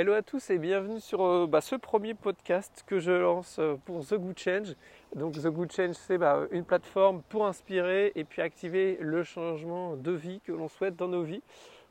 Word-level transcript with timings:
Hello 0.00 0.12
à 0.12 0.22
tous 0.22 0.50
et 0.50 0.58
bienvenue 0.58 1.00
sur 1.00 1.24
euh, 1.24 1.48
bah, 1.48 1.60
ce 1.60 1.74
premier 1.74 2.14
podcast 2.14 2.84
que 2.86 3.00
je 3.00 3.10
lance 3.10 3.56
euh, 3.58 3.74
pour 3.84 4.06
The 4.06 4.14
Good 4.14 4.38
Change. 4.38 4.76
Donc 5.16 5.32
The 5.32 5.48
Good 5.48 5.72
Change, 5.72 5.96
c'est 5.96 6.18
bah, 6.18 6.42
une 6.52 6.64
plateforme 6.64 7.20
pour 7.28 7.48
inspirer 7.48 8.12
et 8.14 8.22
puis 8.22 8.40
activer 8.40 8.96
le 9.00 9.24
changement 9.24 9.96
de 9.96 10.12
vie 10.12 10.40
que 10.44 10.52
l'on 10.52 10.68
souhaite 10.68 10.94
dans 10.94 11.08
nos 11.08 11.24
vies 11.24 11.42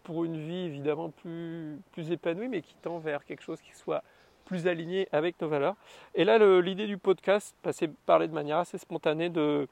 pour 0.05 0.23
une 0.23 0.37
vie 0.37 0.67
évidemment 0.67 1.09
plus, 1.09 1.81
plus 1.91 2.09
épanouie 2.09 2.47
mais 2.47 2.61
qui 2.61 2.75
tend 2.75 2.97
vers 2.97 3.25
quelque 3.25 3.43
chose 3.43 3.59
qui 3.59 3.75
soit 3.75 4.05
plus 4.45 4.67
aligné 4.67 5.09
avec 5.11 5.41
nos 5.41 5.49
valeurs. 5.49 5.75
Et 6.15 6.23
là, 6.23 6.37
l'idée 6.61 6.87
du 6.87 6.97
podcast, 6.97 7.57
bah, 7.61 7.73
c'est 7.73 7.93
parler 8.05 8.29
de 8.29 8.33
manière 8.33 8.59
assez 8.59 8.77
spontanée 8.77 9.27
de, 9.27 9.67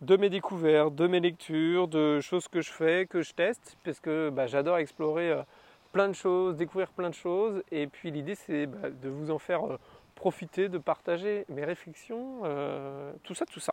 de 0.00 0.16
mes 0.16 0.30
découvertes, 0.30 0.94
de 0.94 1.08
mes 1.08 1.18
lectures, 1.18 1.88
de 1.88 2.20
choses 2.20 2.46
que 2.46 2.60
je 2.60 2.70
fais, 2.70 3.06
que 3.06 3.20
je 3.20 3.32
teste, 3.32 3.76
parce 3.82 3.98
que 3.98 4.30
bah, 4.30 4.46
j'adore 4.46 4.78
explorer 4.78 5.32
euh, 5.32 5.42
plein 5.92 6.08
de 6.08 6.14
choses, 6.14 6.56
découvrir 6.56 6.88
plein 6.88 7.10
de 7.10 7.14
choses. 7.14 7.62
Et 7.70 7.86
puis 7.86 8.10
l'idée, 8.10 8.34
c'est 8.34 8.66
bah, 8.66 8.90
de 8.90 9.08
vous 9.08 9.30
en 9.30 9.38
faire 9.38 9.64
euh, 9.64 9.78
profiter, 10.14 10.68
de 10.68 10.78
partager 10.78 11.44
mes 11.48 11.64
réflexions, 11.64 12.42
euh, 12.44 13.12
tout 13.22 13.34
ça, 13.34 13.46
tout 13.46 13.60
ça. 13.60 13.72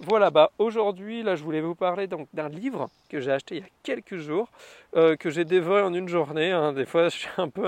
Voilà, 0.00 0.30
bah 0.30 0.50
aujourd'hui, 0.58 1.22
là, 1.22 1.34
je 1.36 1.42
voulais 1.42 1.60
vous 1.60 1.74
parler 1.74 2.06
d'un 2.06 2.48
livre 2.48 2.88
que 3.08 3.20
j'ai 3.20 3.32
acheté 3.32 3.56
il 3.56 3.62
y 3.62 3.64
a 3.64 3.68
quelques 3.82 4.16
jours, 4.16 4.48
euh, 4.96 5.16
que 5.16 5.30
j'ai 5.30 5.44
dévoré 5.44 5.82
en 5.82 5.92
une 5.92 6.08
journée. 6.08 6.52
Hein. 6.52 6.72
Des 6.72 6.86
fois, 6.86 7.04
je 7.10 7.18
suis 7.18 7.28
un 7.36 7.48
peu 7.48 7.66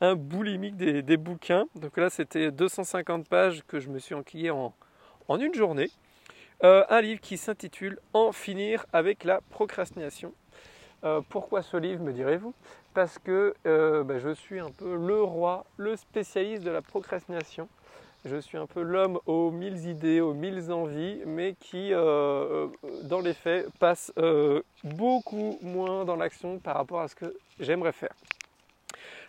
un, 0.00 0.14
boulimique 0.14 0.76
des, 0.76 1.16
bouquins. 1.16 1.66
Donc 1.74 1.96
là, 1.96 2.10
c'était 2.10 2.50
250 2.50 3.28
pages 3.28 3.62
que 3.66 3.80
je 3.80 3.88
me 3.88 3.98
suis 3.98 4.14
enquillé 4.14 4.50
en, 4.50 4.74
en 5.28 5.40
une 5.40 5.54
journée. 5.54 5.90
un 6.62 7.00
livre 7.00 7.20
qui 7.20 7.36
s'intitule 7.36 7.98
En 8.12 8.32
finir 8.32 8.86
avec 8.92 9.24
la 9.24 9.40
procrastination. 9.50 10.32
pourquoi 11.30 11.62
ce 11.62 11.76
livre, 11.76 12.02
me 12.04 12.12
direz-vous? 12.12 12.54
Parce 12.94 13.18
que 13.18 13.54
euh, 13.66 14.04
bah, 14.04 14.18
je 14.18 14.30
suis 14.30 14.60
un 14.60 14.70
peu 14.70 14.96
le 14.96 15.22
roi, 15.22 15.64
le 15.76 15.96
spécialiste 15.96 16.62
de 16.62 16.70
la 16.70 16.82
procrastination. 16.82 17.68
Je 18.24 18.36
suis 18.36 18.56
un 18.56 18.66
peu 18.66 18.82
l'homme 18.82 19.18
aux 19.26 19.50
mille 19.50 19.88
idées, 19.88 20.20
aux 20.20 20.32
mille 20.34 20.70
envies, 20.70 21.20
mais 21.26 21.56
qui, 21.58 21.92
euh, 21.92 21.98
euh, 22.04 22.68
dans 23.04 23.20
les 23.20 23.34
faits, 23.34 23.66
passe 23.80 24.12
beaucoup 24.84 25.58
moins 25.60 26.04
dans 26.04 26.14
l'action 26.14 26.58
par 26.58 26.76
rapport 26.76 27.00
à 27.00 27.08
ce 27.08 27.16
que 27.16 27.36
j'aimerais 27.58 27.92
faire. 27.92 28.14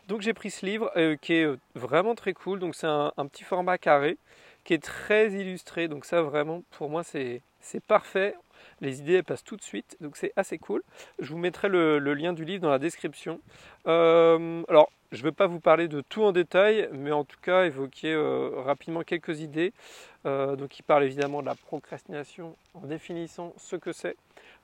Donc 0.07 0.21
j'ai 0.21 0.33
pris 0.33 0.51
ce 0.51 0.65
livre 0.65 0.91
qui 1.21 1.33
est 1.33 1.47
vraiment 1.73 2.13
très 2.13 2.33
cool. 2.33 2.59
Donc 2.59 2.75
c'est 2.75 2.87
un, 2.87 3.11
petit 3.31 3.43
format 3.43 3.79
carré 3.79 4.17
qui 4.63 4.75
est 4.75 4.83
très 4.83 5.31
illustré. 5.31 5.87
Donc 5.87 6.05
ça 6.05 6.21
vraiment 6.21 6.61
pour 6.71 6.89
moi 6.89 7.03
c'est 7.03 7.41
parfait. 7.87 8.35
Les 8.83 8.99
idées 8.99 9.23
passent 9.23 9.45
tout 9.45 9.55
de 9.55 9.61
suite, 9.61 9.95
donc 10.01 10.17
c'est 10.17 10.33
assez 10.35 10.57
cool. 10.57 10.83
Je 11.19 11.31
vous 11.31 11.37
mettrai 11.37 11.69
le, 11.69 11.99
lien 11.99 12.33
du 12.33 12.43
livre 12.43 12.63
dans 12.63 12.69
la 12.69 12.79
description. 12.79 13.39
Euh, 13.87 14.61
alors, 14.67 14.91
je 15.13 15.19
ne 15.19 15.23
vais 15.23 15.31
pas 15.31 15.47
vous 15.47 15.61
parler 15.61 15.87
de 15.87 16.01
tout 16.01 16.21
en 16.23 16.33
détail, 16.33 16.89
mais 16.91 17.13
en 17.13 17.23
tout 17.23 17.39
cas 17.41 17.63
évoquer 17.63 18.11
euh, 18.11 18.49
rapidement 18.57 19.03
quelques 19.03 19.39
idées. 19.39 19.71
Euh, 20.25 20.57
donc, 20.57 20.77
il 20.79 20.83
parle 20.83 21.05
évidemment 21.05 21.39
de 21.39 21.45
la 21.45 21.55
procrastination 21.55 22.57
en 22.73 22.81
définissant 22.81 23.53
ce 23.55 23.77
que 23.77 23.93
c'est. 23.93 24.17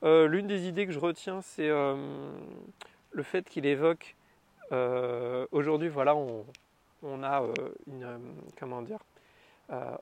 L'une 0.03 0.47
des 0.47 0.67
idées 0.67 0.85
que 0.85 0.91
je 0.91 0.99
retiens, 0.99 1.41
c'est 1.41 1.69
le 1.69 3.23
fait 3.23 3.47
qu'il 3.47 3.65
évoque 3.65 4.15
aujourd'hui, 5.51 5.87
voilà, 5.87 6.13
on, 6.15 6.45
on 7.03 7.23
a 7.23 7.41
une 7.87 8.19
comment 8.59 8.81
dire. 8.81 8.99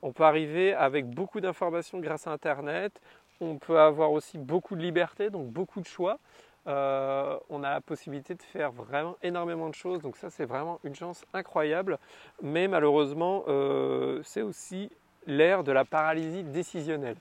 on 0.02 0.12
peut 0.12 0.24
arriver 0.24 0.72
avec 0.72 1.06
beaucoup 1.06 1.40
d'informations 1.40 1.98
grâce 1.98 2.26
à 2.26 2.32
Internet. 2.32 3.00
On 3.40 3.56
peut 3.56 3.78
avoir 3.78 4.10
aussi 4.12 4.36
beaucoup 4.36 4.74
de 4.74 4.82
liberté, 4.82 5.30
donc 5.30 5.46
beaucoup 5.48 5.80
de 5.80 5.86
choix. 5.86 6.18
Euh, 6.66 7.38
on 7.48 7.62
a 7.62 7.70
la 7.70 7.80
possibilité 7.80 8.34
de 8.34 8.42
faire 8.42 8.72
vraiment 8.72 9.16
énormément 9.22 9.68
de 9.68 9.74
choses, 9.74 10.02
donc 10.02 10.16
ça 10.16 10.28
c'est 10.28 10.44
vraiment 10.44 10.80
une 10.84 10.94
chance 10.94 11.24
incroyable. 11.32 11.98
Mais 12.42 12.68
malheureusement, 12.68 13.44
euh, 13.48 14.20
c'est 14.22 14.42
aussi 14.42 14.90
l'ère 15.26 15.64
de 15.64 15.72
la 15.72 15.84
paralysie 15.84 16.42
décisionnelle. 16.42 17.16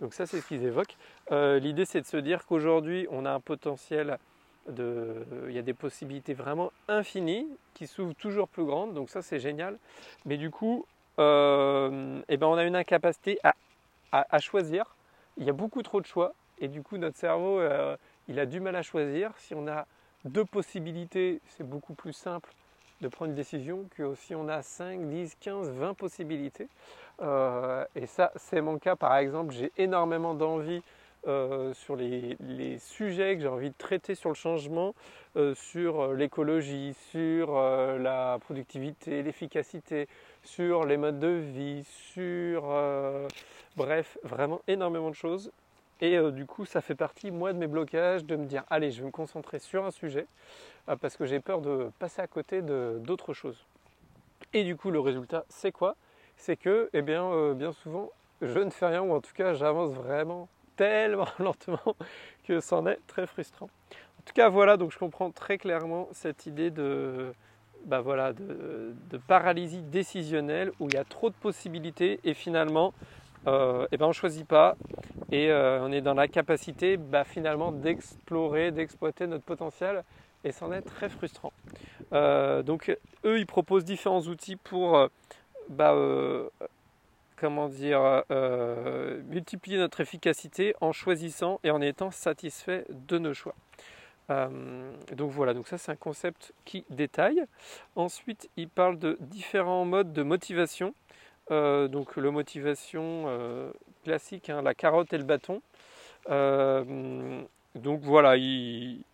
Donc 0.00 0.14
ça 0.14 0.26
c'est 0.26 0.40
ce 0.40 0.46
qu'ils 0.46 0.64
évoquent. 0.64 0.96
Euh, 1.32 1.58
l'idée 1.58 1.84
c'est 1.84 2.00
de 2.00 2.06
se 2.06 2.16
dire 2.16 2.46
qu'aujourd'hui 2.46 3.08
on 3.10 3.24
a 3.24 3.32
un 3.32 3.40
potentiel 3.40 4.18
de, 4.68 5.26
il 5.48 5.54
y 5.54 5.58
a 5.58 5.62
des 5.62 5.74
possibilités 5.74 6.34
vraiment 6.34 6.70
infinies 6.86 7.48
qui 7.74 7.88
s'ouvrent 7.88 8.14
toujours 8.14 8.46
plus 8.46 8.64
grandes, 8.64 8.94
donc 8.94 9.10
ça 9.10 9.22
c'est 9.22 9.40
génial. 9.40 9.78
Mais 10.26 10.36
du 10.36 10.50
coup, 10.50 10.86
eh 11.18 11.22
ben, 11.22 12.46
on 12.46 12.54
a 12.54 12.64
une 12.64 12.76
incapacité 12.76 13.40
à 14.12 14.38
choisir 14.38 14.94
il 15.36 15.44
y 15.44 15.50
a 15.50 15.52
beaucoup 15.52 15.82
trop 15.82 16.00
de 16.00 16.06
choix 16.06 16.34
et 16.58 16.68
du 16.68 16.82
coup 16.82 16.96
notre 16.96 17.18
cerveau 17.18 17.58
euh, 17.58 17.96
il 18.28 18.38
a 18.38 18.46
du 18.46 18.60
mal 18.60 18.76
à 18.76 18.82
choisir. 18.82 19.32
Si 19.38 19.54
on 19.54 19.66
a 19.66 19.86
deux 20.24 20.44
possibilités, 20.44 21.40
c'est 21.48 21.68
beaucoup 21.68 21.94
plus 21.94 22.12
simple 22.12 22.52
de 23.00 23.08
prendre 23.08 23.30
une 23.30 23.36
décision 23.36 23.88
que 23.96 24.14
si 24.14 24.34
on 24.34 24.48
a 24.48 24.62
5, 24.62 25.08
10, 25.08 25.36
15, 25.40 25.70
20 25.70 25.94
possibilités. 25.94 26.68
Euh, 27.20 27.84
et 27.96 28.06
ça, 28.06 28.30
c'est 28.36 28.60
mon 28.60 28.78
cas 28.78 28.94
par 28.94 29.16
exemple. 29.16 29.52
J'ai 29.52 29.72
énormément 29.76 30.34
d'envie 30.34 30.82
euh, 31.26 31.72
sur 31.74 31.96
les, 31.96 32.36
sujets 32.78 33.36
que 33.36 33.42
j'ai 33.42 33.48
envie 33.48 33.70
de 33.70 33.76
traiter 33.76 34.14
sur 34.14 34.28
le 34.28 34.34
changement, 34.34 34.94
sur 35.54 36.12
l'écologie, 36.12 36.94
sur 37.10 37.54
la 37.54 38.38
productivité, 38.40 39.22
l'efficacité, 39.22 40.06
sur 40.42 40.84
les 40.84 40.98
modes 40.98 41.18
de 41.18 41.28
vie, 41.28 41.84
sur 42.12 42.64
Bref, 43.76 44.18
vraiment 44.22 44.60
énormément 44.68 45.08
de 45.08 45.14
choses. 45.14 45.50
Et 46.02 46.18
euh, 46.18 46.30
du 46.30 46.44
coup, 46.44 46.66
ça 46.66 46.82
fait 46.82 46.94
partie, 46.94 47.30
moi, 47.30 47.54
de 47.54 47.58
mes 47.58 47.66
blocages, 47.66 48.24
de 48.24 48.36
me 48.36 48.44
dire, 48.44 48.64
allez, 48.68 48.90
je 48.90 49.00
vais 49.00 49.06
me 49.06 49.12
concentrer 49.12 49.58
sur 49.60 49.86
un 49.86 49.90
sujet, 49.90 50.26
euh, 50.88 50.96
parce 50.96 51.16
que 51.16 51.24
j'ai 51.24 51.40
peur 51.40 51.62
de 51.62 51.90
passer 51.98 52.20
à 52.20 52.26
côté 52.26 52.60
d'autres 52.60 53.32
choses. 53.32 53.64
Et 54.52 54.64
du 54.64 54.76
coup, 54.76 54.90
le 54.90 55.00
résultat, 55.00 55.44
c'est 55.48 55.72
quoi? 55.72 55.96
C'est 56.36 56.56
que, 56.56 56.90
eh 56.92 57.00
bien, 57.00 57.24
euh, 57.24 57.54
bien 57.54 57.72
souvent, 57.72 58.10
je 58.42 58.58
ne 58.58 58.68
fais 58.68 58.86
rien, 58.86 59.00
ou 59.00 59.12
en 59.12 59.20
tout 59.20 59.32
cas, 59.32 59.54
j'avance 59.54 59.92
vraiment 59.92 60.48
tellement 60.76 61.28
lentement 61.38 61.96
que 62.46 62.60
c'en 62.60 62.86
est 62.86 62.98
très 63.06 63.26
frustrant. 63.26 63.68
En 64.22 64.22
tout 64.24 64.34
cas, 64.34 64.48
voilà, 64.48 64.76
donc 64.76 64.92
je 64.92 64.98
comprends 64.98 65.30
très 65.30 65.58
clairement 65.58 66.08
cette 66.12 66.46
idée 66.46 66.70
de, 66.70 67.32
bah 67.86 68.00
voilà, 68.00 68.32
de, 68.32 68.94
paralysie 69.26 69.82
décisionnelle 69.82 70.72
où 70.78 70.88
il 70.88 70.94
y 70.94 70.98
a 70.98 71.04
trop 71.04 71.30
de 71.30 71.34
possibilités 71.34 72.20
et 72.24 72.34
finalement, 72.34 72.94
euh, 73.46 73.86
et 73.90 73.96
ben 73.96 74.06
on 74.06 74.12
choisit 74.12 74.46
pas 74.46 74.76
et 75.32 75.50
euh, 75.50 75.80
on 75.82 75.90
est 75.90 76.00
dans 76.00 76.14
la 76.14 76.28
capacité 76.28 76.96
bah, 76.96 77.24
finalement 77.24 77.72
d'explorer, 77.72 78.70
d'exploiter 78.70 79.26
notre 79.26 79.44
potentiel 79.44 80.04
et 80.44 80.52
c'en 80.52 80.72
est 80.72 80.82
très 80.82 81.08
frustrant. 81.08 81.52
Euh, 82.12 82.62
donc 82.62 82.96
eux 83.24 83.38
ils 83.38 83.46
proposent 83.46 83.84
différents 83.84 84.22
outils 84.22 84.56
pour 84.56 85.08
bah, 85.68 85.96
comment 87.42 87.68
dire 87.68 88.24
multiplier 89.28 89.76
notre 89.76 90.00
efficacité 90.00 90.74
en 90.80 90.92
choisissant 90.92 91.60
et 91.64 91.70
en 91.70 91.82
étant 91.82 92.10
satisfait 92.10 92.86
de 92.88 93.18
nos 93.18 93.34
choix. 93.34 93.54
donc 94.28 95.30
voilà, 95.32 95.52
donc 95.52 95.68
ça 95.68 95.76
c'est 95.76 95.92
un 95.92 95.96
concept 95.96 96.54
qui 96.64 96.84
détaille. 96.88 97.44
Ensuite, 97.96 98.48
il 98.56 98.68
parle 98.68 98.98
de 98.98 99.18
différents 99.20 99.84
modes 99.84 100.12
de 100.12 100.22
motivation. 100.22 100.94
Euh, 101.50 101.88
donc 101.88 102.16
la 102.16 102.30
motivation 102.30 103.24
euh, 103.26 103.70
classique, 104.04 104.48
hein, 104.48 104.62
la 104.62 104.74
carotte 104.74 105.12
et 105.12 105.18
le 105.18 105.24
bâton. 105.24 105.60
Euh, 106.30 107.42
donc 107.74 108.00
voilà, 108.02 108.36
il, 108.36 109.04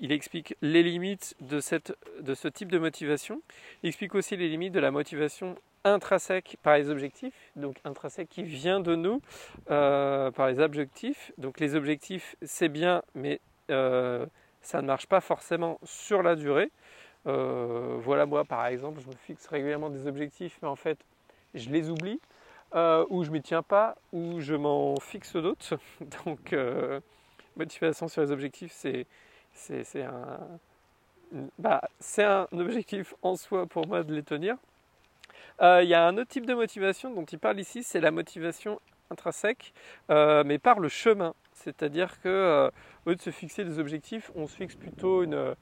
explique 0.00 0.56
les 0.60 0.82
limites 0.82 1.34
de, 1.40 1.60
cette, 1.60 1.96
de 2.20 2.34
ce 2.34 2.48
type 2.48 2.70
de 2.70 2.78
motivation. 2.78 3.42
Il 3.82 3.88
explique 3.88 4.14
aussi 4.14 4.36
les 4.36 4.48
limites 4.48 4.72
de 4.72 4.80
la 4.80 4.90
motivation 4.90 5.56
intrinsèque 5.94 6.56
par 6.62 6.76
les 6.76 6.90
objectifs, 6.90 7.50
donc 7.56 7.76
intrinsèque 7.84 8.28
qui 8.28 8.42
vient 8.42 8.80
de 8.80 8.94
nous 8.94 9.20
par 9.66 10.48
les 10.48 10.60
objectifs. 10.60 11.32
Donc 11.38 11.60
les 11.60 11.74
objectifs, 11.74 12.36
c'est 12.42 12.68
bien, 12.68 13.02
mais 13.14 13.40
ça 13.68 14.82
ne 14.82 14.86
marche 14.86 15.06
pas 15.06 15.20
forcément 15.20 15.78
sur 15.84 16.22
la 16.22 16.36
durée. 16.36 16.70
voilà, 17.24 18.26
moi 18.26 18.44
par 18.44 18.66
exemple, 18.66 19.00
je 19.00 19.08
me 19.08 19.14
fixe 19.14 19.46
régulièrement 19.46 19.90
des 19.90 20.06
objectifs, 20.06 20.58
mais 20.62 20.68
en 20.68 20.76
fait, 20.76 20.98
je 21.54 21.70
les 21.70 21.90
oublie, 21.90 22.20
euh, 22.74 23.04
ou 23.08 23.24
je 23.24 23.30
m'y 23.30 23.42
tiens 23.42 23.62
pas, 23.62 23.96
ou 24.12 24.40
je 24.40 24.54
m'en 24.54 24.96
fixe 25.00 25.36
d'autres. 25.36 25.78
Donc, 26.26 26.52
euh, 26.52 27.00
motivation 27.56 28.08
sur 28.08 28.22
les 28.22 28.30
objectifs, 28.30 28.74
un, 29.96 30.38
bah, 31.58 31.82
c'est 31.98 32.24
un 32.24 32.46
objectif 32.52 33.14
en 33.22 33.36
soi 33.36 33.66
pour 33.66 33.86
moi 33.86 34.02
de 34.02 34.14
les 34.14 34.22
tenir. 34.22 34.56
Euh, 35.60 35.82
il 35.82 35.88
y 35.88 35.94
a 35.94 36.06
un 36.06 36.16
autre 36.16 36.28
type 36.28 36.46
de 36.46 36.54
motivation 36.54 37.12
dont 37.12 37.24
il 37.24 37.38
parle 37.38 37.58
ici, 37.60 37.82
c'est 37.82 38.00
la 38.00 38.10
motivation 38.10 38.80
intrinsèque, 39.10 39.72
mais 40.08 40.58
par 40.58 40.80
le 40.80 40.88
chemin. 40.88 41.34
C'est-à-dire 41.52 42.20
que 42.20 42.70
au 43.06 43.10
lieu 43.10 43.16
de 43.16 43.22
se 43.22 43.30
fixer 43.30 43.64
des 43.64 43.78
objectifs, 43.78 44.30
on 44.34 44.46
se 44.46 44.54
fixe 44.54 44.76
plutôt 44.76 45.22
une, 45.22 45.54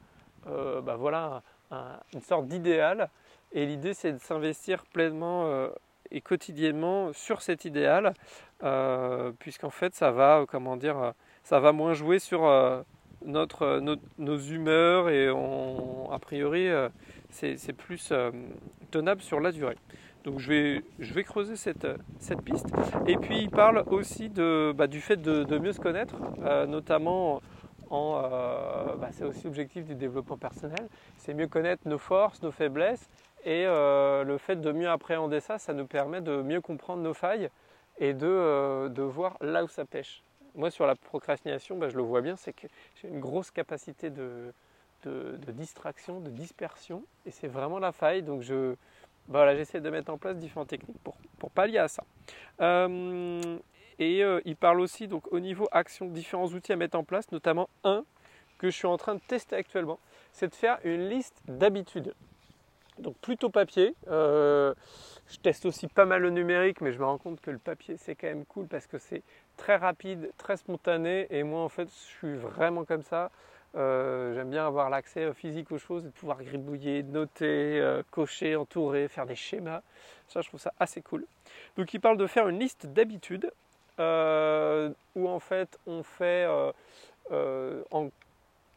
bah, 0.44 0.96
voilà, 0.96 1.42
une 2.12 2.20
sorte 2.22 2.48
d'idéal 2.48 3.08
et 3.52 3.66
l'idée, 3.66 3.94
c'est 3.94 4.12
de 4.12 4.18
s'investir 4.18 4.84
pleinement 4.84 5.46
euh, 5.46 5.68
et 6.10 6.20
quotidiennement 6.20 7.12
sur 7.12 7.42
cet 7.42 7.64
idéal, 7.64 8.14
euh, 8.62 9.32
puisqu'en 9.38 9.70
fait, 9.70 9.94
ça 9.94 10.10
va, 10.10 10.40
euh, 10.40 10.46
comment 10.46 10.76
dire, 10.76 11.12
ça 11.42 11.60
va 11.60 11.72
moins 11.72 11.94
jouer 11.94 12.18
sur 12.18 12.42
notre, 13.24 13.80
nos 14.18 14.38
humeurs 14.38 15.08
et 15.08 15.30
on, 15.30 16.10
a 16.12 16.18
priori, 16.18 16.68
c'est 17.30 17.72
plus 17.72 18.12
tenable 18.90 19.20
sur 19.20 19.40
la 19.40 19.52
durée. 19.52 19.76
Donc 20.24 20.38
je 20.40 20.48
vais, 20.48 20.82
je 20.98 21.14
vais 21.14 21.22
creuser 21.22 21.56
cette, 21.56 21.86
cette 22.18 22.42
piste. 22.42 22.66
Et 23.06 23.16
puis 23.16 23.38
il 23.38 23.50
parle 23.50 23.84
aussi 23.86 24.28
de, 24.28 24.72
bah, 24.76 24.86
du 24.86 25.00
fait 25.00 25.16
de, 25.16 25.58
mieux 25.58 25.72
se 25.72 25.80
connaître, 25.80 26.16
notamment 26.66 27.40
en... 27.90 28.20
Bah, 29.00 29.08
c'est 29.12 29.24
aussi 29.24 29.44
l'objectif 29.44 29.84
du 29.84 29.94
développement 29.94 30.36
personnel, 30.36 30.88
c'est 31.16 31.34
mieux 31.34 31.46
connaître 31.46 31.86
nos 31.86 31.98
forces, 31.98 32.42
nos 32.42 32.50
faiblesses. 32.50 33.08
Et 33.44 33.64
le 33.66 34.36
fait 34.38 34.56
de 34.56 34.72
mieux 34.72 34.88
appréhender 34.88 35.40
ça, 35.40 35.58
ça 35.58 35.72
nous 35.72 35.86
permet 35.86 36.20
de 36.20 36.42
mieux 36.42 36.60
comprendre 36.60 37.02
nos 37.02 37.14
failles 37.14 37.48
et 37.98 38.12
de, 38.12 38.88
de 38.88 39.02
voir 39.02 39.36
là 39.40 39.64
où 39.64 39.68
ça 39.68 39.84
pêche 39.84 40.22
moi, 40.56 40.70
sur 40.70 40.86
la 40.86 40.96
procrastination, 40.96 41.76
bah, 41.76 41.88
je 41.88 41.96
le 41.96 42.02
vois 42.02 42.22
bien, 42.22 42.36
c'est 42.36 42.52
que 42.52 42.66
j'ai 43.00 43.08
une 43.08 43.20
grosse 43.20 43.50
capacité 43.50 44.10
de, 44.10 44.52
distraction, 45.52 46.20
de 46.20 46.30
dispersion, 46.30 47.04
et 47.24 47.30
c'est 47.30 47.48
vraiment 47.48 47.78
la 47.78 47.92
faille. 47.92 48.22
Donc, 48.22 48.42
je, 48.42 48.74
voilà, 49.28 49.56
j'essaie 49.56 49.80
de 49.80 49.90
mettre 49.90 50.12
en 50.12 50.18
place 50.18 50.36
différentes 50.36 50.68
techniques 50.68 50.98
pour, 51.02 51.16
pour 51.38 51.50
pallier 51.50 51.78
à 51.78 51.88
ça. 51.88 52.04
Euh, 52.60 53.58
et 53.98 54.22
euh, 54.22 54.40
il 54.44 54.56
parle 54.56 54.80
aussi, 54.80 55.08
donc, 55.08 55.32
au 55.32 55.40
niveau 55.40 55.68
action, 55.72 56.06
différents 56.06 56.48
outils 56.48 56.72
à 56.72 56.76
mettre 56.76 56.98
en 56.98 57.04
place, 57.04 57.30
notamment 57.32 57.68
un 57.84 58.04
que 58.58 58.70
je 58.70 58.76
suis 58.76 58.86
en 58.86 58.96
train 58.96 59.14
de 59.14 59.20
tester 59.20 59.56
actuellement, 59.56 59.98
c'est 60.32 60.48
de 60.48 60.54
faire 60.54 60.78
une 60.84 61.08
liste 61.08 61.42
d'habitudes. 61.46 62.14
Donc 62.98 63.16
plutôt 63.18 63.50
papier. 63.50 63.94
Euh, 64.08 64.74
je 65.28 65.36
teste 65.38 65.66
aussi 65.66 65.86
pas 65.86 66.06
mal 66.06 66.22
le 66.22 66.30
numérique, 66.30 66.80
mais 66.80 66.92
je 66.92 66.98
me 66.98 67.04
rends 67.04 67.18
compte 67.18 67.40
que 67.40 67.50
le 67.50 67.58
papier 67.58 67.96
c'est 67.98 68.14
quand 68.14 68.26
même 68.26 68.46
cool 68.46 68.66
parce 68.66 68.86
que 68.86 68.98
c'est 68.98 69.22
très 69.56 69.76
rapide, 69.76 70.30
très 70.38 70.56
spontané. 70.56 71.26
Et 71.30 71.42
moi, 71.42 71.60
en 71.60 71.68
fait, 71.68 71.88
je 71.88 72.16
suis 72.16 72.34
vraiment 72.36 72.84
comme 72.84 73.02
ça. 73.02 73.30
Euh, 73.76 74.34
j'aime 74.34 74.50
bien 74.50 74.66
avoir 74.66 74.90
l'accès 74.90 75.32
physique 75.34 75.70
aux 75.70 75.78
choses 75.78 76.06
et 76.06 76.10
pouvoir 76.10 76.42
gribouiller, 76.42 77.02
noter, 77.02 77.80
euh, 77.80 78.02
cocher, 78.10 78.56
entourer, 78.56 79.08
faire 79.08 79.26
des 79.26 79.34
schémas. 79.34 79.82
Ça, 80.28 80.40
je 80.40 80.48
trouve 80.48 80.60
ça 80.60 80.72
assez 80.80 81.02
cool. 81.02 81.26
Donc, 81.76 81.92
il 81.92 82.00
parle 82.00 82.16
de 82.16 82.26
faire 82.26 82.48
une 82.48 82.58
liste 82.58 82.86
d'habitudes 82.86 83.50
euh, 83.98 84.90
où 85.14 85.28
en 85.28 85.40
fait 85.40 85.78
on 85.86 86.02
fait 86.02 86.46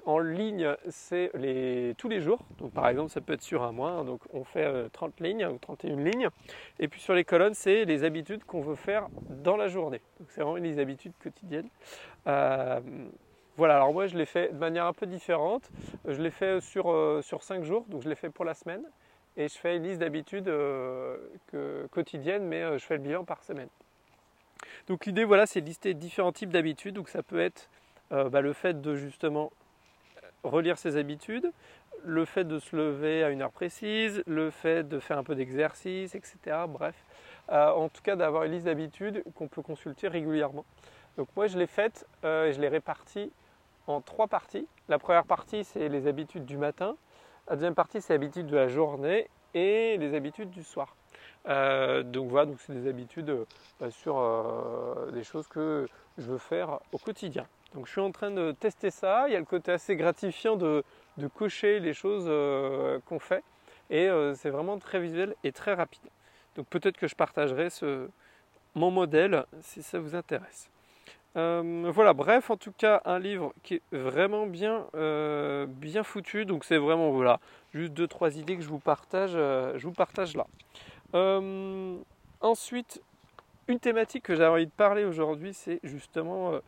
en 0.05 0.19
ligne, 0.19 0.75
c'est 0.89 1.31
les, 1.35 1.93
tous 1.97 2.09
les 2.09 2.21
jours. 2.21 2.39
Donc, 2.57 2.73
par 2.73 2.87
exemple, 2.87 3.11
ça 3.11 3.21
peut 3.21 3.33
être 3.33 3.41
sur 3.41 3.63
un 3.63 3.71
mois. 3.71 3.91
Hein. 3.91 4.05
donc, 4.05 4.21
on 4.33 4.43
fait 4.43 4.89
30 4.91 5.13
euh, 5.21 5.23
lignes 5.23 5.45
ou 5.45 5.57
31 5.57 5.97
lignes. 5.97 6.29
Et 6.79 6.87
puis, 6.87 6.99
sur 6.99 7.13
les 7.13 7.23
colonnes, 7.23 7.53
c'est 7.53 7.85
les 7.85 8.03
habitudes 8.03 8.43
qu'on 8.43 8.61
veut 8.61 8.75
faire 8.75 9.07
dans 9.29 9.55
la 9.55 9.67
journée. 9.67 10.01
Donc, 10.19 10.29
c'est 10.31 10.41
vraiment 10.41 10.55
les 10.55 10.79
habitudes 10.79 11.13
quotidiennes. 11.21 11.69
Euh, 13.59 13.61
voilà, 13.61 13.75
alors 13.75 13.93
moi, 13.93 14.07
je 14.07 14.17
l'ai 14.17 14.25
fait 14.25 14.53
de 14.53 14.57
manière 14.57 14.85
un 14.85 14.93
peu 14.93 15.05
différente. 15.05 15.69
Je 16.07 16.21
l'ai 16.21 16.31
fait 16.31 16.61
sur, 16.61 16.91
euh, 16.91 17.21
sur 17.21 17.43
5 17.43 17.63
jours. 17.63 17.85
Donc, 17.89 18.03
je 18.03 18.09
l'ai 18.09 18.15
fait 18.15 18.29
pour 18.29 18.45
la 18.45 18.53
semaine. 18.53 18.83
Et 19.37 19.47
je 19.47 19.57
fais 19.57 19.77
une 19.77 19.83
liste 19.83 19.99
d'habitudes 19.99 20.51
quotidiennes, 21.91 22.45
mais 22.45 22.77
je 22.77 22.85
fais 22.85 22.95
le 22.95 23.03
bilan 23.03 23.23
par 23.23 23.43
semaine. 23.43 23.69
Donc, 24.87 25.05
l'idée, 25.05 25.23
voilà, 25.23 25.45
c'est 25.45 25.61
de 25.61 25.65
lister 25.65 25.93
différents 25.93 26.31
types 26.31 26.49
d'habitudes. 26.49 26.95
Donc, 26.95 27.09
ça 27.09 27.23
peut 27.23 27.39
être 27.39 27.69
bah, 28.09 28.41
le 28.41 28.53
fait 28.53 28.81
de 28.81 28.95
justement 28.95 29.51
relire 30.43 30.77
ses 30.77 30.97
habitudes, 30.97 31.51
le 32.03 32.25
fait 32.25 32.43
de 32.43 32.59
se 32.59 32.75
lever 32.75 33.23
à 33.23 33.29
une 33.29 33.41
heure 33.41 33.51
précise, 33.51 34.23
le 34.25 34.49
fait 34.51 34.87
de 34.87 34.99
faire 34.99 35.17
un 35.17 35.23
peu 35.23 35.35
d'exercice, 35.35 36.15
etc. 36.15 36.37
Bref, 36.67 36.95
euh, 37.51 37.71
en 37.71 37.89
tout 37.89 38.01
cas 38.01 38.15
d'avoir 38.15 38.43
une 38.43 38.53
liste 38.53 38.65
d'habitudes 38.65 39.23
qu'on 39.35 39.47
peut 39.47 39.61
consulter 39.61 40.07
régulièrement. 40.07 40.65
Donc 41.17 41.27
moi 41.35 41.47
je 41.47 41.57
l'ai 41.57 41.67
faite 41.67 42.05
euh, 42.23 42.47
et 42.47 42.53
je 42.53 42.61
l'ai 42.61 42.67
répartie 42.67 43.31
en 43.89 44.01
trois 44.01 44.27
parties. 44.27 44.67
La 44.87 44.99
première 44.99 45.25
partie 45.25 45.63
c'est 45.63 45.89
les 45.89 46.07
habitudes 46.07 46.45
du 46.45 46.57
matin, 46.57 46.95
la 47.47 47.55
deuxième 47.55 47.75
partie 47.75 48.01
c'est 48.01 48.13
les 48.13 48.25
habitudes 48.25 48.47
de 48.47 48.55
la 48.55 48.67
journée 48.67 49.29
et 49.53 49.97
les 49.97 50.13
habitudes 50.15 50.51
du 50.51 50.63
soir. 50.63 50.95
Euh, 51.47 52.03
donc 52.03 52.29
voilà, 52.29 52.45
donc 52.45 52.59
c'est 52.59 52.73
des 52.73 52.87
habitudes 52.87 53.45
sur 53.89 54.21
des 55.13 55.23
choses 55.23 55.47
que 55.47 55.87
je 56.17 56.23
veux 56.23 56.37
faire 56.37 56.79
au 56.91 56.97
quotidien. 56.97 57.45
Donc 57.73 57.85
je 57.85 57.91
suis 57.91 58.01
en 58.01 58.11
train 58.11 58.31
de 58.31 58.51
tester 58.51 58.89
ça. 58.89 59.25
Il 59.27 59.33
y 59.33 59.35
a 59.35 59.39
le 59.39 59.45
côté 59.45 59.71
assez 59.71 59.95
gratifiant 59.95 60.55
de, 60.55 60.83
cocher 61.35 61.79
les 61.79 61.93
choses 61.93 62.25
euh, 62.27 62.99
qu'on 63.05 63.19
fait. 63.19 63.43
Et 63.89 64.07
euh, 64.09 64.33
c'est 64.35 64.49
vraiment 64.49 64.77
très 64.79 64.99
visuel 64.99 65.35
et 65.43 65.51
très 65.51 65.73
rapide. 65.73 66.01
Donc 66.55 66.67
peut-être 66.67 66.97
que 66.97 67.07
je 67.07 67.15
partagerai 67.15 67.69
ce, 67.69 68.09
mon 68.75 68.91
modèle 68.91 69.45
si 69.61 69.83
ça 69.83 69.99
vous 69.99 70.15
intéresse. 70.15 70.69
Euh, 71.37 71.91
voilà, 71.93 72.13
bref, 72.13 72.49
en 72.49 72.57
tout 72.57 72.71
cas, 72.71 73.01
un 73.05 73.19
livre 73.19 73.53
qui 73.63 73.75
est 73.75 73.83
vraiment 73.91 74.47
bien, 74.47 74.85
bien 75.67 76.03
foutu. 76.03 76.45
Donc 76.45 76.65
c'est 76.65 76.77
vraiment 76.77 77.11
voilà, 77.11 77.39
juste 77.73 77.93
deux 77.93 78.07
trois 78.07 78.37
idées 78.37 78.57
que 78.57 78.63
je 78.63 78.69
vous 78.69 78.79
partage, 78.79 79.31
je 79.31 79.83
vous 79.83 79.93
partage 79.93 80.35
là. 80.35 80.47
ensuite, 82.41 83.01
une 83.67 83.79
thématique 83.79 84.23
que 84.23 84.35
j'ai 84.35 84.45
envie 84.45 84.65
de 84.65 84.71
parler 84.71 85.05
aujourd'hui, 85.05 85.53
c'est 85.53 85.79
justement 85.83 86.59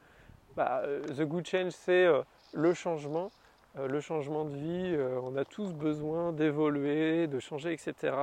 bah, 0.56 0.82
euh, 0.84 1.02
The 1.02 1.22
Good 1.22 1.48
Change, 1.48 1.72
c'est 1.72 2.06
euh, 2.06 2.22
le 2.54 2.74
changement, 2.74 3.32
euh, 3.78 3.88
le 3.88 4.02
changement 4.02 4.46
de 4.46 4.56
vie. 4.56 4.98
on 5.24 5.36
a 5.38 5.46
tous 5.46 5.74
besoin 5.74 6.34
d'évoluer, 6.34 7.28
de 7.28 7.40
changer, 7.40 7.74
etc. 7.74 8.14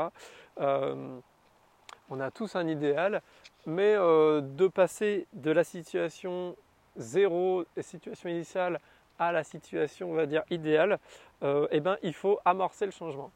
on 2.11 2.21
a 2.21 2.31
tous 2.31 2.57
un 2.57 2.67
idéal, 2.67 3.23
mais 3.67 3.95
de 3.95 4.69
passer 4.69 5.27
de 5.33 5.51
la 5.51 5.65
situation 5.65 6.57
zéro, 6.97 7.65
situation 7.81 8.29
initiale, 8.29 8.81
à 9.19 9.33
la 9.33 9.45
situation, 9.45 10.11
on 10.11 10.15
va 10.15 10.27
dire, 10.27 10.43
idéale, 10.51 10.99
eh 11.43 11.81
ben, 11.81 11.97
il 12.03 12.15
faut 12.15 12.39
amorcer 12.45 12.87
le 12.87 12.93
changement. 12.93 13.31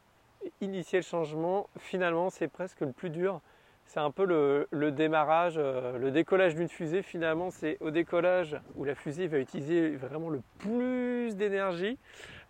Initier 0.61 0.99
le 0.99 1.03
changement, 1.03 1.67
finalement, 1.77 2.29
c'est 2.29 2.47
presque 2.47 2.81
le 2.81 2.91
plus 2.91 3.09
dur 3.09 3.41
c'est 3.85 3.99
un 3.99 4.11
peu 4.11 4.25
le, 4.71 4.91
démarrage, 4.91 5.55
euh, 5.57 5.97
le 5.97 6.11
décollage 6.11 6.55
d'une 6.55 6.67
fusée. 6.67 7.01
Finalement, 7.01 7.51
c'est 7.51 7.77
au 7.79 7.91
décollage 7.91 8.57
où 8.75 8.83
la 8.83 8.95
fusée 8.95 9.27
va 9.27 9.39
utiliser 9.39 9.95
vraiment 9.95 10.29
le 10.29 10.41
plus 10.59 11.35
d'énergie. 11.35 11.97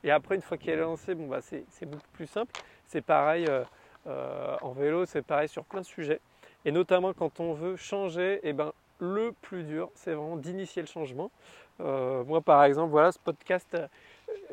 Et 0.03 0.11
après, 0.11 0.35
une 0.35 0.41
fois 0.41 0.57
qu'elle 0.57 0.79
est 0.79 0.81
lancée, 0.81 1.15
bon, 1.15 1.27
bah, 1.27 1.39
c'est, 1.41 1.85
beaucoup 1.85 2.07
plus 2.13 2.27
simple. 2.27 2.51
C'est 2.87 3.01
pareil 3.01 3.45
euh, 3.49 3.63
euh, 4.07 4.55
en 4.61 4.71
vélo, 4.71 5.05
c'est 5.05 5.21
pareil 5.21 5.47
sur 5.47 5.63
plein 5.65 5.81
de 5.81 5.85
sujets. 5.85 6.19
Et 6.65 6.71
notamment 6.71 7.13
quand 7.13 7.39
on 7.39 7.53
veut 7.53 7.75
changer, 7.75 8.35
et 8.35 8.49
eh 8.49 8.53
ben, 8.53 8.73
le 8.99 9.33
plus 9.41 9.63
dur, 9.63 9.89
c'est 9.95 10.13
vraiment 10.13 10.37
d'initier 10.37 10.81
le 10.81 10.87
changement. 10.87 11.31
moi, 11.79 12.41
par 12.41 12.63
exemple, 12.63 12.91
voilà, 12.91 13.11
ce 13.11 13.19
podcast, 13.19 13.77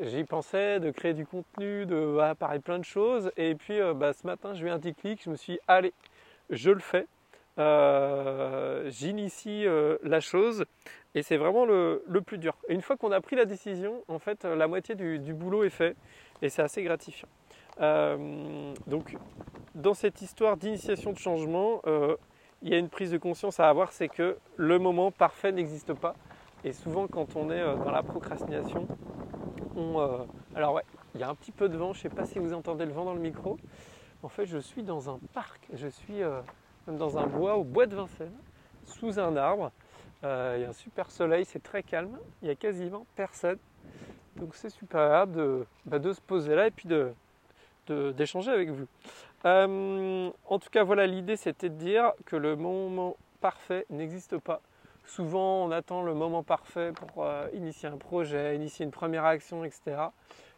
j'y 0.01 0.23
pensais, 0.25 0.79
de 0.79 0.91
créer 0.91 1.13
du 1.13 1.25
contenu, 1.25 1.85
de 1.85 2.33
parler 2.33 2.59
plein 2.59 2.79
de 2.79 2.83
choses. 2.83 3.31
Et 3.37 3.55
puis, 3.55 3.79
bah, 3.95 4.11
ce 4.13 4.27
matin, 4.27 4.53
j'ai 4.53 4.65
eu 4.65 4.69
un 4.69 4.79
déclic, 4.79 5.21
je 5.23 5.29
me 5.29 5.35
suis 5.37 5.53
dit, 5.53 5.59
allez, 5.67 5.93
je 6.49 6.71
le 6.71 6.79
fais, 6.79 7.07
euh, 7.57 8.89
j'initie 8.89 9.67
euh, 9.67 9.97
la 10.03 10.21
chose 10.21 10.63
et 11.15 11.21
c'est 11.21 11.37
vraiment 11.37 11.65
le, 11.65 12.01
plus 12.25 12.37
dur. 12.37 12.55
Et 12.69 12.73
une 12.73 12.81
fois 12.81 12.95
qu'on 12.95 13.11
a 13.11 13.19
pris 13.19 13.35
la 13.35 13.45
décision, 13.45 14.03
en 14.07 14.19
fait, 14.19 14.45
la 14.45 14.67
moitié 14.67 14.95
du, 14.95 15.33
boulot 15.33 15.63
est 15.63 15.69
fait 15.69 15.95
et 16.41 16.49
c'est 16.49 16.61
assez 16.61 16.81
gratifiant. 16.83 17.27
Euh, 17.81 18.73
donc, 18.87 19.17
dans 19.75 19.93
cette 19.93 20.21
histoire 20.21 20.57
d'initiation 20.57 21.11
de 21.11 21.17
changement, 21.17 21.81
il 22.61 22.69
y 22.69 22.73
a 22.73 22.77
une 22.77 22.89
prise 22.89 23.11
de 23.11 23.17
conscience 23.17 23.59
à 23.59 23.69
avoir, 23.69 23.91
c'est 23.91 24.09
que 24.09 24.37
le 24.57 24.79
moment 24.79 25.11
parfait 25.11 25.51
n'existe 25.51 25.93
pas. 25.93 26.15
Et 26.63 26.73
souvent, 26.73 27.07
quand 27.07 27.35
on 27.35 27.49
est 27.49 27.63
dans 27.63 27.91
la 27.91 28.03
procrastination, 28.03 28.87
on, 29.75 30.27
alors 30.53 30.73
ouais, 30.73 30.83
il 31.15 31.21
y 31.21 31.23
a 31.23 31.29
un 31.29 31.35
petit 31.35 31.51
peu 31.51 31.69
de 31.69 31.77
vent. 31.77 31.93
Je 31.93 31.99
ne 31.99 32.01
sais 32.03 32.09
pas 32.09 32.25
si 32.25 32.39
vous 32.39 32.53
entendez 32.53 32.85
le 32.85 32.91
vent 32.91 33.05
dans 33.05 33.13
le 33.13 33.19
micro. 33.19 33.57
En 34.23 34.29
fait, 34.29 34.45
je 34.45 34.57
suis 34.57 34.83
dans 34.83 35.09
un 35.09 35.19
parc, 35.33 35.67
je 35.73 35.87
suis 35.87 36.21
euh, 36.21 36.41
dans 36.87 37.17
un 37.17 37.25
bois, 37.25 37.55
au 37.55 37.63
bois 37.63 37.87
de 37.87 37.95
Vincennes, 37.95 38.37
sous 38.85 39.19
un 39.19 39.35
arbre. 39.35 39.71
Euh, 40.23 40.55
il 40.57 40.61
y 40.61 40.65
a 40.65 40.69
un 40.69 40.73
super 40.73 41.09
soleil, 41.09 41.45
c'est 41.45 41.63
très 41.63 41.81
calme, 41.81 42.19
il 42.41 42.45
n'y 42.45 42.51
a 42.51 42.55
quasiment 42.55 43.05
personne. 43.15 43.57
Donc 44.35 44.53
c'est 44.55 44.69
super 44.69 45.01
agréable 45.01 45.33
de, 45.33 45.65
bah, 45.85 46.13
se 46.13 46.21
poser 46.21 46.55
là 46.55 46.67
et 46.67 46.71
puis 46.71 46.87
d'échanger 47.89 48.51
avec 48.51 48.69
vous. 48.69 48.87
Euh, 49.45 50.29
en 50.47 50.59
tout 50.59 50.69
cas, 50.69 50.83
voilà, 50.83 51.07
l'idée 51.07 51.35
c'était 51.35 51.69
de 51.69 51.75
dire 51.75 52.13
que 52.25 52.35
le 52.35 52.55
moment 52.55 53.17
parfait 53.39 53.85
n'existe 53.89 54.37
pas. 54.37 54.61
Souvent, 55.05 55.65
on 55.65 55.71
attend 55.71 56.03
le 56.03 56.13
moment 56.13 56.43
parfait 56.43 56.91
pour 56.93 57.25
initier 57.53 57.89
un 57.89 57.97
projet, 57.97 58.55
initier 58.55 58.85
une 58.85 58.91
première 58.91 59.25
action, 59.25 59.65
etc. 59.65 60.11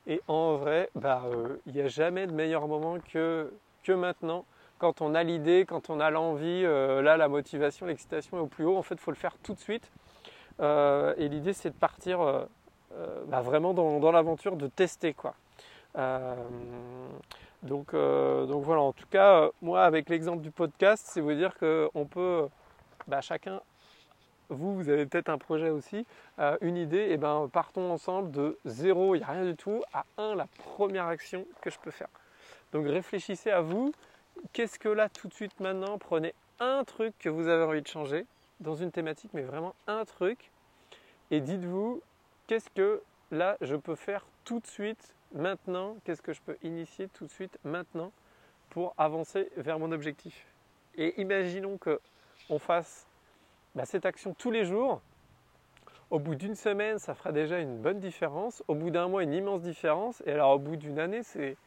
Et 0.08 0.22
en 0.28 0.56
vrai, 0.56 0.90
bah, 0.96 1.24
euh, 1.28 1.58
il 1.66 1.74
n'y 1.74 1.82
a 1.82 1.88
jamais 1.88 2.28
de 2.28 2.34
meilleur 2.34 2.68
moment 2.68 2.98
que, 3.12 3.52
maintenant. 3.88 4.46
Quand 4.80 5.02
on 5.02 5.16
a 5.16 5.24
l'idée, 5.24 5.66
quand 5.66 5.90
on 5.90 6.00
a 6.02 6.10
l'envie, 6.10 6.64
euh, 6.66 7.02
là 7.02 7.16
la 7.16 7.30
motivation, 7.30 7.86
l'excitation 7.86 8.38
est 8.38 8.42
au 8.42 8.48
plus 8.48 8.66
haut. 8.66 8.76
En 8.76 8.82
fait, 8.82 8.96
il 8.96 9.02
faut 9.02 9.12
le 9.12 9.18
faire 9.18 9.38
tout 9.42 9.54
de 9.54 9.60
suite. 9.60 9.90
Euh, 10.60 11.14
et 11.18 11.30
l'idée, 11.30 11.54
c'est 11.54 11.70
de 11.70 11.76
partir 11.76 12.20
bah, 13.28 13.42
vraiment 13.42 13.74
dans, 13.74 14.12
l'aventure, 14.12 14.58
de 14.58 14.68
tester. 14.68 15.14
Quoi. 15.14 15.36
Donc, 17.64 17.94
donc 17.94 18.64
voilà, 18.64 18.82
en 18.82 18.94
tout 18.94 19.08
cas, 19.10 19.50
moi, 19.62 19.84
avec 19.84 20.10
l'exemple 20.10 20.42
du 20.42 20.52
podcast, 20.52 21.06
c'est 21.08 21.22
vous 21.22 21.34
dire 21.34 21.54
qu'on 21.58 22.06
peut 22.06 22.48
bah, 23.08 23.22
chacun 23.22 23.62
vous, 24.50 24.76
vous 24.76 24.90
avez 24.90 25.06
peut-être 25.06 25.30
un 25.30 25.38
projet 25.38 25.70
aussi, 25.70 26.06
euh, 26.40 26.58
une 26.62 26.78
idée, 26.78 27.10
et 27.10 27.18
ben 27.18 27.50
partons 27.52 27.92
ensemble 27.92 28.32
de 28.32 28.58
zéro, 28.66 29.16
il 29.16 29.20
n'y 29.20 29.24
a 29.24 29.28
rien 29.28 29.46
du 29.46 29.56
tout, 29.56 29.84
à 29.94 30.06
un, 30.18 30.36
la 30.36 30.48
première 30.48 31.08
action 31.08 31.46
que 31.62 31.70
je 31.70 31.80
peux 31.80 31.92
faire. 31.92 32.10
Donc 32.72 32.86
réfléchissez 32.88 33.52
à 33.52 33.62
vous. 33.62 33.94
Qu'est-ce 34.52 34.80
que 34.80 34.90
là, 34.90 35.10
tout 35.10 35.28
de 35.28 35.34
suite 35.34 35.60
maintenant, 35.60 35.98
prenez 35.98 36.34
un 36.60 36.84
truc 36.84 37.14
que 37.20 37.30
vous 37.30 37.48
avez 37.48 37.64
envie 37.64 37.82
de 37.82 37.88
changer 37.88 38.26
dans 38.60 38.76
une 38.76 38.92
thématique, 38.92 39.32
mais 39.34 39.44
vraiment 39.44 39.76
un 39.88 40.06
truc. 40.06 40.52
Et 41.30 41.40
dites-vous, 41.40 42.02
qu'est-ce 42.48 42.70
que 42.70 43.02
là, 43.32 43.58
je 43.62 43.76
peux 43.76 43.96
faire 43.96 44.26
tout 44.44 44.60
de 44.60 44.68
suite, 44.68 45.16
maintenant 45.34 45.98
Qu'est-ce 46.04 46.22
que 46.22 46.34
je 46.34 46.42
peux 46.42 46.58
initier 46.64 47.08
tout 47.10 47.26
de 47.26 47.32
suite, 47.32 47.58
maintenant, 47.64 48.12
pour 48.70 48.94
avancer 48.98 49.50
vers 49.58 49.80
mon 49.80 49.92
objectif? 49.92 50.46
Et 50.96 51.20
imaginons 51.22 51.78
qu'on 51.78 52.60
fasse 52.60 53.08
bah, 53.76 53.86
cette 53.86 54.06
action 54.06 54.34
tous 54.34 54.52
les 54.52 54.66
jours. 54.66 55.02
Au 56.12 56.20
bout 56.20 56.36
d'une 56.36 56.56
semaine, 56.56 57.00
ça 57.00 57.16
fera 57.16 57.32
déjà 57.32 57.60
une 57.60 57.80
bonne 57.80 58.00
différence. 58.00 58.64
Au 58.68 58.76
bout 58.76 58.92
d'un 58.92 59.08
mois, 59.08 59.24
une 59.24 59.34
immense 59.34 59.62
différence. 59.62 60.22
Et 60.26 60.32
alors, 60.32 60.52
au 60.52 60.60
bout 60.60 60.76
d'une 60.76 61.00
année, 61.00 61.24
c'est 61.24 61.58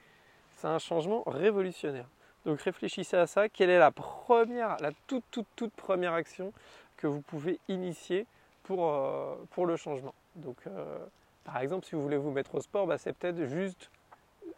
un 0.63 0.79
changement 0.79 1.23
révolutionnaire. 1.27 2.07
Donc 2.45 2.61
réfléchissez 2.61 3.17
à 3.17 3.27
ça. 3.27 3.49
Quelle 3.49 3.71
est 3.71 3.79
la 3.79 3.91
première, 3.91 4.77
la 4.81 4.93
toute, 5.09 5.25
toute, 5.33 5.49
toute 5.57 5.73
première 5.73 6.13
action 6.13 6.53
que 6.97 7.09
vous 7.09 7.21
pouvez 7.21 7.59
initier 7.69 8.25
pour, 8.63 8.89
euh, 8.89 9.35
pour 9.51 9.67
le 9.67 9.77
changement? 9.77 10.15
Donc, 10.37 10.57
euh, 10.69 10.99
par 11.47 11.59
exemple, 11.59 11.87
si 11.87 11.95
vous 11.95 12.03
voulez 12.03 12.17
vous 12.17 12.33
mettre 12.33 12.57
au 12.57 12.61
sport, 12.61 12.87
bah, 12.87 12.99
c'est 12.99 13.13
peut-être 13.13 13.47
juste 13.47 13.91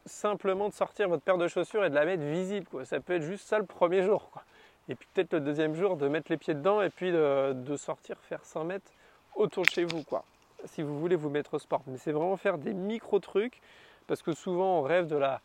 simplement 0.06 0.70
de 0.70 0.74
sortir 0.74 1.08
votre 1.08 1.22
paire 1.22 1.36
de 1.36 1.46
chaussures 1.46 1.84
et 1.84 1.90
de 1.90 1.94
la 1.94 2.06
mettre 2.06 2.22
visible. 2.22 2.66
Ça 2.86 2.98
peut 2.98 3.16
être 3.16 3.22
juste 3.22 3.46
ça 3.46 3.58
le 3.58 3.66
premier 3.66 4.02
jour. 4.02 4.30
Et 4.88 4.94
puis 4.94 5.06
peut-être 5.12 5.34
le 5.34 5.40
deuxième 5.40 5.74
jour 5.74 5.98
de 5.98 6.08
mettre 6.08 6.30
les 6.30 6.38
pieds 6.38 6.54
dedans 6.54 6.80
et 6.80 6.88
puis 6.88 7.12
de, 7.12 7.76
sortir 7.76 8.16
faire 8.22 8.42
100 8.42 8.64
mètres 8.64 8.90
autour 9.36 9.64
de 9.64 9.68
chez 9.68 9.84
vous. 9.84 10.02
Si 10.64 10.80
vous 10.80 10.98
voulez 10.98 11.14
vous 11.14 11.28
mettre 11.28 11.54
au 11.54 11.58
sport. 11.58 11.82
Mais 11.86 11.98
c'est 11.98 12.12
vraiment 12.12 12.38
faire 12.38 12.56
des 12.56 12.72
micro-trucs 12.72 13.60
parce 14.06 14.22
que 14.22 14.32
souvent 14.32 14.78
on 14.78 14.82
rêve 14.82 15.06
de 15.06 15.16
la, 15.16 15.40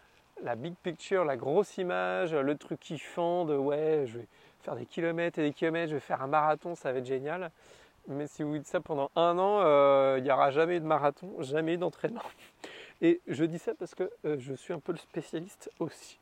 big 0.55 0.75
picture, 0.81 1.25
la 1.25 1.35
grosse 1.35 1.77
image, 1.77 2.33
le 2.33 2.57
truc 2.57 2.79
qui 2.79 2.97
fend 2.97 3.43
de 3.43 3.57
ouais, 3.57 4.05
je 4.07 4.19
vais 4.19 4.27
faire 4.61 4.77
des 4.77 4.85
kilomètres 4.85 5.39
et 5.39 5.43
des 5.43 5.53
kilomètres, 5.53 5.89
je 5.89 5.95
vais 5.95 5.99
faire 5.99 6.21
un 6.21 6.27
marathon, 6.27 6.73
ça 6.75 6.93
va 6.93 6.99
être 6.99 7.05
génial. 7.05 7.51
Mais 8.07 8.27
si 8.27 8.43
vous 8.43 8.57
dites 8.57 8.67
ça 8.67 8.81
pendant 8.81 9.11
un 9.15 9.37
an, 9.39 9.61
euh, 9.61 10.15
il 10.17 10.23
n'y 10.23 10.31
aura 10.31 10.51
jamais 10.51 10.79
de 10.79 10.85
marathon, 10.85 11.31
jamais 11.39 11.77
d'entraînement. 11.77 12.23
Et 13.01 13.21
je 13.27 13.45
dis 13.45 13.59
ça 13.59 13.73
parce 13.73 13.95
que 13.95 14.09
euh, 14.25 14.35
je 14.39 14.53
suis 14.53 14.73
un 14.73 14.79
peu 14.79 14.91
le 14.91 14.97
spécialiste 14.97 15.71
aussi. 15.79 16.19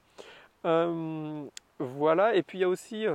Euh, 0.65 1.43
voilà, 1.79 2.35
et 2.35 2.43
puis 2.43 2.59
il 2.59 2.61
y 2.61 2.63
a 2.63 2.69
aussi 2.69 3.05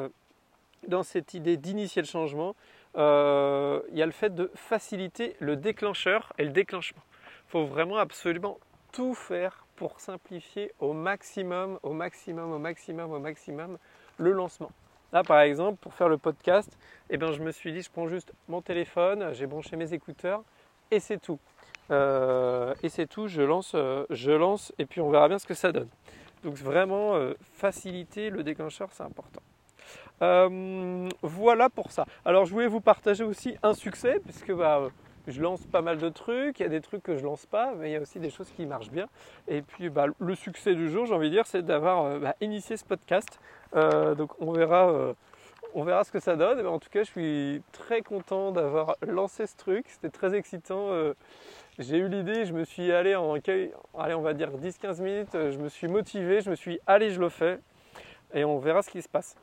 dans 0.89 1.05
cette 1.05 1.35
idée 1.35 1.57
d'initier 1.57 2.03
le 2.03 2.09
changement, 2.09 2.57
il 2.97 3.01
y 3.01 4.03
a 4.03 4.07
le 4.07 4.13
fait 4.13 4.35
de 4.35 4.51
faciliter 4.55 5.37
le 5.39 5.57
déclencheur 5.57 6.33
et 6.39 6.45
le 6.45 6.51
déclenchement. 6.51 7.03
Il 7.47 7.51
faut 7.51 7.67
vraiment 7.67 7.99
absolument 7.99 8.59
tout 8.91 9.15
faire 9.15 9.65
pour 9.77 10.01
simplifier 10.01 10.73
au 10.81 10.93
maximum, 10.93 11.79
au 11.85 11.93
maximum, 11.93 12.53
au 12.53 12.59
maximum, 12.59 13.13
au 13.13 13.21
maximum 13.21 13.79
le 14.19 14.33
lancement. 14.33 14.73
Là, 15.13 15.23
par 15.23 15.41
exemple, 15.41 15.79
pour 15.81 15.95
faire 15.95 16.09
le 16.09 16.19
podcast, 16.19 16.77
eh 17.11 17.17
ben, 17.17 17.33
je 17.33 17.41
me 17.43 17.53
suis 17.53 17.73
dit, 17.73 17.83
je 17.83 17.91
prends 17.91 18.09
juste 18.09 18.33
mon 18.49 18.61
téléphone, 18.61 19.33
j'ai 19.33 19.47
branché 19.47 19.77
mes 19.77 19.95
écouteurs 19.95 20.43
et 20.91 21.01
c'est 21.01 21.19
tout. 21.19 21.39
Euh, 21.91 22.75
et 22.83 22.89
c'est 22.89 23.07
tout, 23.07 23.29
je 23.29 23.43
lance, 23.43 23.73
euh, 23.75 24.05
je 24.11 24.33
lance 24.33 24.73
et 24.79 24.87
puis 24.87 25.01
on 25.01 25.11
verra 25.11 25.29
bien 25.29 25.39
ce 25.39 25.47
que 25.47 25.55
ça 25.55 25.73
donne. 25.73 25.89
Donc 26.43 26.55
vraiment, 26.57 27.15
euh, 27.15 27.35
faciliter 27.55 28.31
le 28.31 28.43
déclencheur, 28.43 28.89
c'est 28.93 29.05
important. 29.05 29.41
voilà 31.23 31.69
pour 31.71 31.93
ça. 31.93 32.07
Alors 32.25 32.45
je 32.45 32.53
voulais 32.53 32.67
vous 32.67 32.81
partager 32.81 33.25
aussi 33.25 33.57
un 33.63 33.75
succès, 33.75 34.21
puisque 34.25 34.53
bah, 34.53 34.89
je 35.29 35.41
lance 35.41 35.65
pas 35.67 35.83
mal 35.83 35.99
de 35.99 36.09
trucs, 36.09 36.61
il 36.61 36.63
y 36.63 36.67
a 36.67 36.69
des 36.69 36.81
trucs 36.81 37.03
que 37.03 37.17
je 37.17 37.25
lance 37.25 37.47
pas, 37.47 37.75
mais 37.77 37.91
il 37.91 37.93
y 37.93 37.97
a 37.97 38.01
aussi 38.01 38.19
des 38.19 38.31
choses 38.31 38.51
qui 38.51 38.67
marchent 38.67 38.91
bien. 38.91 39.07
Et 39.47 39.63
puis 39.63 39.89
bah, 39.89 40.07
le 40.19 40.35
succès 40.35 40.75
du 40.75 40.91
jour, 40.91 41.07
j'ai 41.07 41.15
envie 41.15 41.29
de 41.29 41.35
dire, 41.35 41.47
c'est 41.47 41.63
d'avoir 41.63 42.19
bah, 42.19 42.35
initié 42.41 42.77
ce 42.77 42.85
podcast. 42.85 43.39
Euh, 43.77 44.15
donc 44.15 44.31
on 44.41 44.53
verra, 44.53 44.89
euh, 44.91 45.15
on 45.75 45.85
verra 45.85 46.05
ce 46.05 46.13
que 46.13 46.21
ça 46.21 46.37
donne. 46.37 46.63
Mais 46.63 46.69
en 46.69 46.79
tout 46.79 46.89
cas, 46.91 47.01
je 47.01 47.11
suis 47.11 47.63
très 47.73 48.03
content 48.03 48.53
d'avoir 48.53 48.97
lancé 49.07 49.47
ce 49.47 49.57
truc. 49.57 49.87
C'était 49.89 50.11
très 50.11 50.35
excitant. 50.35 50.91
j'ai 51.79 51.99
eu 51.99 52.09
l'idée, 52.09 52.45
je 52.45 52.53
me 52.53 52.65
suis 52.65 52.93
allé 52.93 53.15
en 53.15 53.35
allez, 53.35 54.15
on 54.15 54.23
va 54.23 54.35
dire 54.35 54.51
10-15 54.51 55.03
minutes, 55.03 55.33
je 55.33 55.59
me 55.59 55.69
suis 55.69 55.89
motivé, 55.89 56.41
je 56.41 56.51
me 56.51 56.57
suis 56.57 56.81
allé, 56.87 57.11
je 57.11 57.21
le 57.21 57.29
fais. 57.29 57.59
Et 58.35 58.45
on 58.45 58.59
verra 58.59 58.83
ce 58.83 58.91
qui 58.91 59.03
se 59.03 59.09
passe. 59.09 59.37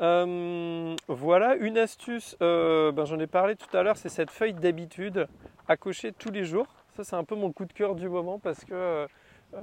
Euh, 0.00 0.94
voilà, 1.08 1.54
une 1.56 1.78
astuce, 1.78 2.36
euh, 2.42 2.92
ben, 2.92 3.06
j'en 3.06 3.18
ai 3.18 3.26
parlé 3.26 3.56
tout 3.56 3.74
à 3.74 3.82
l'heure, 3.82 3.96
c'est 3.96 4.10
cette 4.10 4.30
feuille 4.30 4.52
d'habitude 4.52 5.26
à 5.68 5.76
cocher 5.76 6.12
tous 6.12 6.30
les 6.30 6.44
jours. 6.44 6.66
Ça, 6.96 7.04
c'est 7.04 7.16
un 7.16 7.24
peu 7.24 7.34
mon 7.34 7.50
coup 7.52 7.64
de 7.64 7.72
cœur 7.72 7.94
du 7.94 8.08
moment 8.08 8.38
parce 8.38 8.64
que 8.64 9.06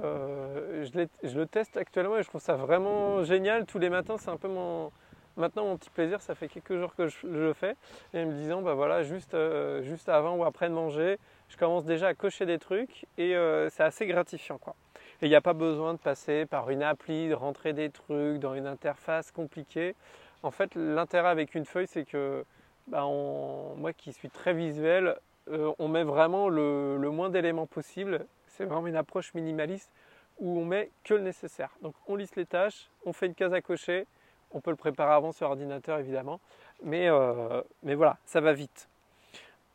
euh, 0.02 0.84
je, 1.22 1.38
le 1.38 1.46
teste 1.46 1.76
actuellement 1.76 2.16
et 2.16 2.22
je 2.22 2.28
trouve 2.28 2.40
ça 2.40 2.54
vraiment 2.54 3.22
génial. 3.24 3.66
Tous 3.66 3.78
les 3.78 3.90
matins, 3.90 4.16
c'est 4.18 4.30
un 4.30 4.36
peu 4.36 4.48
mon, 4.48 4.90
maintenant 5.36 5.64
mon 5.64 5.76
petit 5.76 5.90
plaisir. 5.90 6.20
Ça 6.20 6.34
fait 6.34 6.48
quelques 6.48 6.76
jours 6.76 6.94
que 6.94 7.08
je, 7.08 7.26
le 7.26 7.52
fais. 7.52 7.76
Et 8.12 8.24
me 8.24 8.32
disant, 8.32 8.62
bah 8.62 8.74
voilà, 8.74 9.02
juste, 9.02 9.36
juste 9.82 10.08
avant 10.08 10.36
ou 10.36 10.44
après 10.44 10.68
de 10.68 10.74
manger, 10.74 11.18
je 11.48 11.56
commence 11.56 11.84
déjà 11.84 12.08
à 12.08 12.14
cocher 12.14 12.46
des 12.46 12.58
trucs 12.58 13.06
et 13.18 13.34
c'est 13.70 13.82
assez 13.82 14.06
gratifiant. 14.06 14.58
quoi. 14.58 14.74
Et 15.22 15.26
il 15.26 15.28
n'y 15.28 15.36
a 15.36 15.40
pas 15.40 15.52
besoin 15.52 15.94
de 15.94 15.98
passer 15.98 16.44
par 16.46 16.70
une 16.70 16.82
appli, 16.82 17.28
de 17.28 17.34
rentrer 17.34 17.72
des 17.72 17.90
trucs 17.90 18.40
dans 18.40 18.54
une 18.54 18.66
interface 18.66 19.30
compliquée. 19.30 19.94
En 20.42 20.50
fait, 20.50 20.74
l'intérêt 20.74 21.28
avec 21.28 21.54
une 21.54 21.64
feuille, 21.64 21.86
c'est 21.86 22.04
que 22.04 22.44
bah, 22.88 23.04
moi 23.04 23.92
qui 23.96 24.12
suis 24.12 24.28
très 24.28 24.52
visuel, 24.52 25.16
euh, 25.48 25.72
on 25.78 25.88
met 25.88 26.04
vraiment 26.04 26.48
le, 26.48 26.98
moins 27.10 27.30
d'éléments 27.30 27.66
possible. 27.66 28.26
C'est 28.56 28.64
vraiment 28.64 28.86
une 28.86 28.96
approche 28.96 29.34
minimaliste 29.34 29.90
où 30.38 30.58
on 30.58 30.64
met 30.64 30.90
que 31.04 31.14
le 31.14 31.20
nécessaire. 31.20 31.70
Donc 31.82 31.94
on 32.06 32.16
lisse 32.16 32.36
les 32.36 32.46
tâches, 32.46 32.88
on 33.04 33.12
fait 33.12 33.26
une 33.26 33.34
case 33.34 33.52
à 33.52 33.60
cocher, 33.60 34.06
on 34.52 34.60
peut 34.60 34.70
le 34.70 34.76
préparer 34.76 35.12
avant 35.12 35.32
sur 35.32 35.48
ordinateur 35.48 35.98
évidemment, 35.98 36.40
mais, 36.82 37.08
euh, 37.08 37.62
mais 37.82 37.94
voilà, 37.94 38.18
ça 38.24 38.40
va 38.40 38.52
vite. 38.52 38.88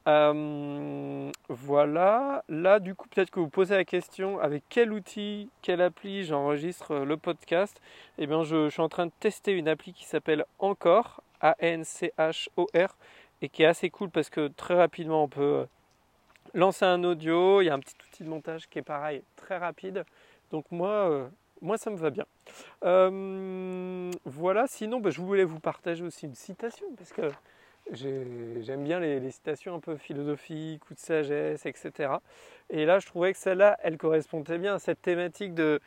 Euh, 0.07 1.29
voilà, 1.49 2.43
là 2.47 2.79
du 2.79 2.95
coup 2.95 3.07
peut-être 3.09 3.29
que 3.29 3.39
vous 3.39 3.49
posez 3.49 3.75
la 3.75 3.83
question 3.83 4.39
avec 4.39 4.63
quel 4.69 4.93
outil, 4.93 5.49
quelle 5.61 5.81
appli 5.81 6.23
j'enregistre 6.23 6.95
le 6.95 7.17
podcast? 7.17 7.79
Eh 8.17 8.25
bien 8.25 8.43
je, 8.43 8.69
suis 8.69 8.81
en 8.81 8.89
train 8.89 9.07
de 9.07 9.11
tester 9.19 9.51
une 9.51 9.67
appli 9.67 9.93
qui 9.93 10.05
s'appelle 10.05 10.45
Encore, 10.57 11.21
A-N-C-H-O-R, 11.41 12.95
et 13.41 13.49
qui 13.49 13.63
est 13.63 13.67
assez 13.67 13.89
cool 13.89 14.09
parce 14.09 14.29
que 14.29 14.47
très 14.47 14.75
rapidement 14.75 15.23
on 15.23 15.27
peut 15.27 15.67
lancer 16.53 16.85
un 16.85 17.03
audio, 17.03 17.61
il 17.61 17.65
y 17.65 17.69
a 17.69 17.73
un 17.73 17.79
petit 17.79 17.95
outil 18.07 18.23
de 18.23 18.29
montage 18.29 18.67
qui 18.69 18.79
est 18.79 18.83
pareil, 18.83 19.23
très 19.35 19.57
rapide. 19.57 20.03
Donc 20.51 20.65
moi, 20.71 21.09
euh, 21.09 21.27
moi 21.61 21.77
ça 21.77 21.89
me 21.89 21.97
va 21.97 22.09
bien. 22.09 22.25
Euh, 22.83 24.11
voilà, 24.25 24.65
sinon 24.67 24.99
bah, 24.99 25.09
je 25.09 25.21
voulais 25.21 25.43
vous 25.43 25.59
partager 25.59 26.03
aussi 26.03 26.25
une 26.25 26.35
citation 26.35 26.87
parce 26.97 27.13
que 27.13 27.31
J'aime 27.91 28.83
bien 28.83 28.99
les, 28.99 29.31
citations 29.31 29.73
un 29.75 29.79
peu 29.79 29.97
philosophiques 29.97 30.89
ou 30.91 30.93
de 30.93 30.99
sagesse, 30.99 31.65
etc. 31.65 32.13
Et 32.69 32.85
là, 32.85 32.99
je 32.99 33.07
trouvais 33.07 33.33
que 33.33 33.39
celle-là, 33.39 33.79
elle 33.81 33.97
correspondait 33.97 34.59
bien 34.59 34.75
à 34.75 34.79
cette 34.79 35.01
thématique 35.01 35.55
de, 35.55 35.79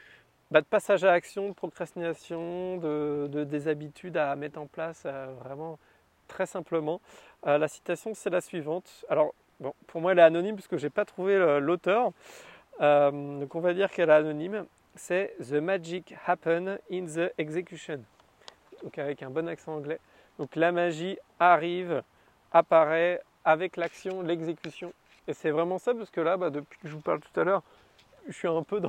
bah, 0.51 0.63
passage 0.63 1.05
à 1.05 1.13
action, 1.13 1.49
de 1.49 1.55
procrastination, 1.55 2.79
de, 2.79 3.45
des 3.45 3.69
habitudes 3.69 4.17
à 4.17 4.35
mettre 4.35 4.61
en 4.61 4.67
place 4.67 5.05
euh, 5.07 5.33
vraiment 5.45 5.79
très 6.27 6.47
simplement. 6.47 7.01
La 7.45 7.69
citation, 7.69 8.15
c'est 8.15 8.31
la 8.31 8.41
suivante. 8.41 9.05
Alors, 9.09 9.35
bon, 9.63 9.75
pour 9.87 10.01
moi, 10.01 10.13
elle 10.13 10.19
est 10.19 10.23
anonyme 10.23 10.57
puisque 10.57 10.77
je 10.77 10.85
n'ai 10.85 10.91
pas 10.91 11.05
trouvé 11.05 11.39
l'auteur. 11.61 12.13
Euh, 12.81 13.11
donc, 13.41 13.55
on 13.55 13.61
va 13.61 13.73
dire 13.75 13.91
qu'elle 13.91 14.11
est 14.11 14.13
anonyme. 14.13 14.67
C'est 14.95 15.35
The 15.41 15.55
Magic 15.55 16.15
Happen 16.27 16.79
in 16.91 17.07
the 17.07 17.33
Execution. 17.39 18.01
Donc, 18.83 18.99
avec 18.99 19.23
un 19.23 19.31
bon 19.31 19.49
accent 19.49 19.75
anglais. 19.75 19.99
Donc 20.39 20.57
la 20.57 20.73
magie 20.73 21.19
arrive, 21.39 22.03
apparaît 22.53 23.21
avec 23.45 23.77
l'action, 23.77 24.23
l'exécution. 24.23 24.93
Et 25.29 25.35
c'est 25.35 25.51
vraiment 25.51 25.79
ça 25.79 25.95
parce 25.95 26.11
que 26.11 26.21
là, 26.21 26.37
bah, 26.37 26.51
depuis 26.51 26.79
que 26.81 26.89
je 26.89 26.95
vous 26.95 27.01
parle 27.01 27.21
tout 27.21 27.41
à 27.41 27.45
l'heure, 27.45 27.63
je 28.27 28.33
suis 28.33 28.49
un 28.49 28.63
peu 28.63 28.81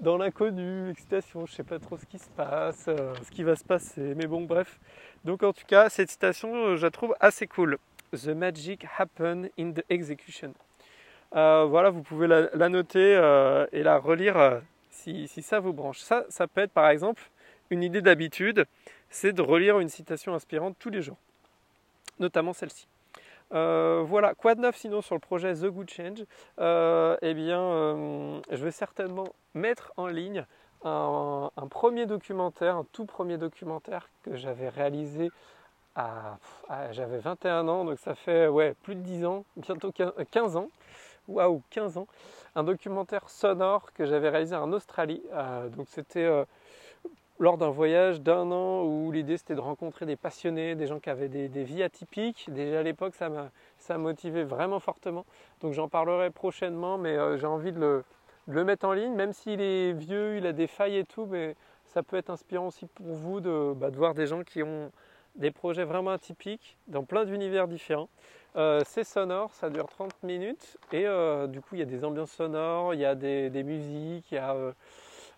dans, 0.00 0.16
l'inconnu, 0.16 0.88
l'excitation, 0.88 1.46
je 1.46 1.52
sais 1.52 1.64
pas 1.64 1.78
trop 1.78 1.98
ce 1.98 2.06
qui 2.06 2.18
se 2.18 2.28
passe, 2.30 2.86
euh, 2.88 3.14
ce 3.22 3.30
qui 3.30 3.42
va 3.42 3.56
se 3.56 3.64
passer, 3.64 4.14
mais 4.16 4.26
bon 4.26 4.42
bref. 4.42 4.78
Donc 5.24 5.42
en 5.42 5.52
tout 5.52 5.66
cas, 5.66 5.88
cette 5.88 6.10
citation, 6.10 6.54
euh, 6.54 6.76
je 6.76 6.82
la 6.82 6.90
trouve 6.90 7.14
assez 7.20 7.46
cool. 7.46 7.78
The 8.12 8.28
magic 8.28 8.86
happen 8.98 9.48
in 9.58 9.72
the 9.72 9.84
execution. 9.90 10.54
Euh, 11.34 11.64
voilà, 11.64 11.90
vous 11.90 12.02
pouvez 12.02 12.26
la, 12.26 12.68
noter 12.68 13.12
et 13.72 13.82
la 13.82 13.98
relire 13.98 14.62
si, 14.90 15.28
si, 15.28 15.42
ça 15.42 15.60
vous 15.60 15.72
branche. 15.72 15.98
Ça, 15.98 16.24
ça 16.28 16.46
peut 16.46 16.62
être 16.62 16.72
par 16.72 16.88
exemple 16.88 17.30
une 17.70 17.82
idée 17.82 18.00
d'habitude 18.00 18.66
c'est 19.10 19.32
de 19.32 19.42
relire 19.42 19.78
une 19.80 19.88
citation 19.88 20.34
inspirante 20.34 20.76
tous 20.78 20.90
les 20.90 21.02
jours, 21.02 21.16
notamment 22.18 22.52
celle-ci. 22.52 22.88
Euh, 23.54 24.02
voilà, 24.06 24.34
quoi 24.34 24.54
de 24.54 24.60
neuf 24.60 24.76
sinon 24.76 25.00
sur 25.00 25.14
le 25.14 25.20
projet 25.20 25.54
The 25.54 25.66
Good 25.66 25.90
Change? 25.90 26.24
Euh, 26.58 27.16
Eh 27.22 27.34
bien, 27.34 27.60
euh, 27.60 28.40
je 28.50 28.62
vais 28.62 28.70
certainement 28.70 29.32
mettre 29.54 29.92
en 29.96 30.06
ligne 30.06 30.44
un, 30.84 31.50
premier 31.70 32.06
documentaire, 32.06 32.76
un 32.76 32.86
tout 32.92 33.06
premier 33.06 33.38
documentaire 33.38 34.08
que 34.22 34.36
j'avais 34.36 34.68
réalisé 34.68 35.30
j'avais 36.92 37.18
21 37.18 37.68
ans, 37.68 37.84
donc 37.84 37.98
ça 37.98 38.14
fait 38.14 38.48
ouais, 38.48 38.74
plus 38.82 38.94
de 38.94 39.00
10 39.00 39.24
ans, 39.24 39.44
bientôt 39.56 39.92
15 40.30 40.56
ans. 40.56 40.68
waouh, 41.28 41.62
15 41.70 41.98
ans, 41.98 42.06
un 42.54 42.64
documentaire 42.64 43.28
sonore 43.28 43.92
que 43.92 44.06
j'avais 44.06 44.28
réalisé 44.28 44.56
en 44.56 44.72
Australie. 44.72 45.22
donc 45.76 45.86
c'était 45.88 46.28
lors 47.40 47.56
d'un 47.56 47.70
voyage 47.70 48.20
d'un 48.20 48.50
an 48.50 48.82
où 48.82 49.12
l'idée 49.12 49.36
c'était 49.36 49.54
de 49.54 49.60
rencontrer 49.60 50.06
des 50.06 50.16
passionnés, 50.16 50.74
des 50.74 50.86
gens 50.86 50.98
qui 50.98 51.10
avaient 51.10 51.28
des, 51.28 51.64
vies 51.64 51.82
atypiques. 51.82 52.46
Déjà 52.50 52.80
à 52.80 52.82
l'époque, 52.82 53.14
ça 53.14 53.28
m'a 53.28 53.98
motivé 53.98 54.44
vraiment 54.44 54.80
fortement. 54.80 55.24
Donc 55.60 55.72
j'en 55.72 55.88
parlerai 55.88 56.30
prochainement, 56.30 56.98
mais 56.98 57.16
euh, 57.16 57.38
j'ai 57.38 57.46
envie 57.46 57.72
de 57.72 58.02
le, 58.48 58.64
mettre 58.64 58.86
en 58.86 58.92
ligne, 58.92 59.14
même 59.14 59.32
s'il 59.32 59.60
est 59.60 59.92
vieux, 59.92 60.38
il 60.38 60.46
a 60.46 60.52
des 60.52 60.66
failles 60.66 60.96
et 60.96 61.04
tout, 61.04 61.26
mais 61.26 61.54
ça 61.86 62.02
peut 62.02 62.16
être 62.16 62.30
inspirant 62.30 62.68
aussi 62.68 62.86
pour 62.86 63.06
vous 63.06 63.40
de, 63.40 63.72
bah, 63.76 63.90
voir 63.90 64.14
des 64.14 64.26
gens 64.26 64.42
qui 64.42 64.62
ont 64.62 64.90
des 65.38 65.50
projets 65.50 65.84
vraiment 65.84 66.10
atypiques 66.10 66.76
dans 66.88 67.04
plein 67.04 67.24
d'univers 67.24 67.68
différents. 67.68 68.08
Euh, 68.56 68.80
c'est 68.84 69.04
sonore, 69.04 69.54
ça 69.54 69.70
dure 69.70 69.86
30 69.86 70.22
minutes 70.22 70.78
et 70.92 71.06
euh, 71.06 71.46
du 71.46 71.60
coup 71.60 71.74
il 71.74 71.78
y 71.78 71.82
a 71.82 71.86
des 71.86 72.04
ambiances 72.04 72.32
sonores, 72.32 72.94
il 72.94 73.00
y 73.00 73.04
a 73.04 73.14
des, 73.14 73.62
musiques, 73.62 74.32
il 74.32 74.34
y 74.34 74.38
a 74.38 74.54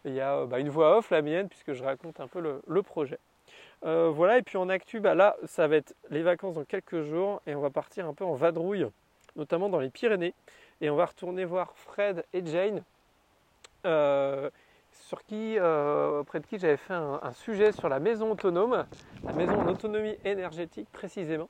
euh, 0.06 0.46
bah, 0.46 0.58
une 0.58 0.70
voix 0.70 0.96
off, 0.96 1.10
la 1.10 1.20
mienne, 1.20 1.48
puisque 1.48 1.74
je 1.74 1.84
raconte 1.84 2.20
un 2.20 2.28
peu 2.28 2.40
le, 2.40 2.82
projet. 2.82 3.18
Voilà, 3.82 4.38
et 4.38 4.42
puis 4.42 4.56
en 4.56 4.68
actu, 4.68 5.00
bah, 5.00 5.14
là, 5.14 5.36
ça 5.44 5.66
va 5.66 5.76
être 5.76 5.94
les 6.10 6.22
vacances 6.22 6.54
dans 6.54 6.64
quelques 6.64 7.02
jours, 7.02 7.42
et 7.46 7.54
on 7.54 7.60
va 7.60 7.70
partir 7.70 8.06
un 8.06 8.14
peu 8.14 8.24
en 8.24 8.34
vadrouille, 8.34 8.86
notamment 9.36 9.68
dans 9.68 9.80
les 9.80 9.90
Pyrénées, 9.90 10.34
et 10.80 10.88
on 10.88 10.96
va 10.96 11.06
retourner 11.06 11.44
voir 11.44 11.72
Fred 11.74 12.24
et 12.32 12.44
Jane, 12.46 12.82
sur 15.00 15.24
qui, 15.24 15.58
auprès 15.58 16.40
de 16.40 16.46
qui 16.46 16.58
j'avais 16.58 16.76
fait 16.76 16.94
un, 16.94 17.32
sujet 17.32 17.72
sur 17.72 17.88
la 17.88 18.00
maison 18.00 18.32
autonome, 18.32 18.86
la 19.24 19.32
maison 19.32 19.60
en 19.60 19.68
autonomie 19.68 20.16
énergétique 20.24 20.88
précisément. 20.92 21.48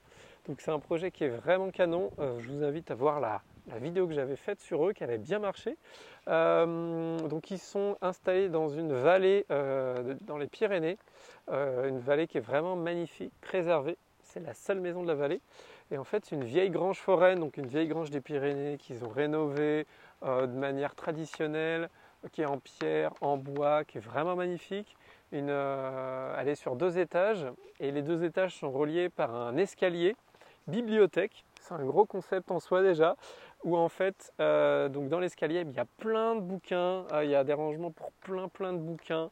Donc 0.49 0.61
c'est 0.61 0.71
un 0.71 0.78
projet 0.78 1.11
qui 1.11 1.25
est 1.25 1.28
vraiment 1.28 1.71
canon. 1.71 2.11
je 2.19 2.49
vous 2.49 2.64
invite 2.64 2.90
à 2.90 2.95
voir 2.95 3.21
la, 3.21 3.42
vidéo 3.78 4.07
que 4.09 4.14
j'avais 4.14 4.37
faite 4.37 4.61
sur 4.61 4.88
eux 4.88 4.92
qui 4.92 5.04
avait 5.04 5.19
bien 5.19 5.38
marché. 5.38 5.76
Euh, 6.28 7.19
donc 7.28 7.50
ils 7.50 7.59
sont 7.59 7.97
installés 8.00 8.49
dans 8.49 8.69
une 8.69 8.92
vallée 8.92 9.47
euh, 9.50 10.14
dans 10.23 10.38
les 10.38 10.47
Pyrénées, 10.47 10.99
euh, 11.50 11.88
une 11.88 11.99
vallée 11.99 12.26
qui 12.26 12.38
est 12.38 12.42
vraiment 12.42 12.76
magnifique, 12.76 13.33
préservée. 13.40 13.97
C'est 14.23 14.40
la 14.40 14.54
seule 14.54 14.80
maison 14.80 15.02
de 15.02 15.09
la 15.09 15.14
vallée. 15.14 15.40
Et 15.90 15.99
en 15.99 16.04
fait, 16.04 16.25
c'est 16.25 16.37
une 16.37 16.45
vieille 16.45 16.71
grange 16.71 16.99
foraine, 16.99 17.40
donc 17.40 17.57
une 17.57 17.66
vieille 17.66 17.88
grange 17.88 18.11
des 18.11 18.21
Pyrénées 18.21 18.78
qu'ils 18.78 19.04
ont 19.04 19.09
rénovée 19.09 19.87
de 20.23 20.47
manière 20.47 20.95
traditionnelle, 20.95 21.88
qui 22.33 22.43
est 22.43 22.47
en 22.47 22.59
pierre, 22.59 23.12
en 23.21 23.37
bois, 23.37 23.85
qui 23.85 23.99
est 23.99 24.00
vraiment 24.00 24.37
magnifique. 24.37 24.97
elle 25.33 26.49
est 26.49 26.55
sur 26.55 26.77
deux 26.77 26.99
étages 26.99 27.47
et 27.79 27.91
les 27.91 28.03
deux 28.03 28.25
étages 28.25 28.57
sont 28.57 28.71
reliés 28.71 29.09
par 29.09 29.35
un 29.35 29.57
escalier 29.57 30.17
bibliothèque. 30.67 31.45
C'est 31.61 31.75
un 31.75 31.85
gros 31.85 32.05
concept 32.05 32.50
en 32.50 32.61
soi 32.61 32.83
déjà 32.83 33.17
où 33.65 33.77
en 33.77 33.89
fait, 33.89 34.33
euh, 34.41 34.89
donc 34.89 35.09
dans 35.09 35.21
l'escalier, 35.21 35.65
il 35.67 35.73
y 35.73 35.79
a 35.79 35.85
plein 35.99 36.35
de 36.35 36.41
bouquins, 36.41 37.07
euh, 37.12 37.25
il 37.25 37.31
y 37.31 37.35
a 37.35 37.45
des 37.45 37.53
rangements 37.53 37.91
pour 37.91 38.12
plein 38.12 38.49
plein 38.49 38.73
de 38.73 38.79
bouquins 38.79 39.31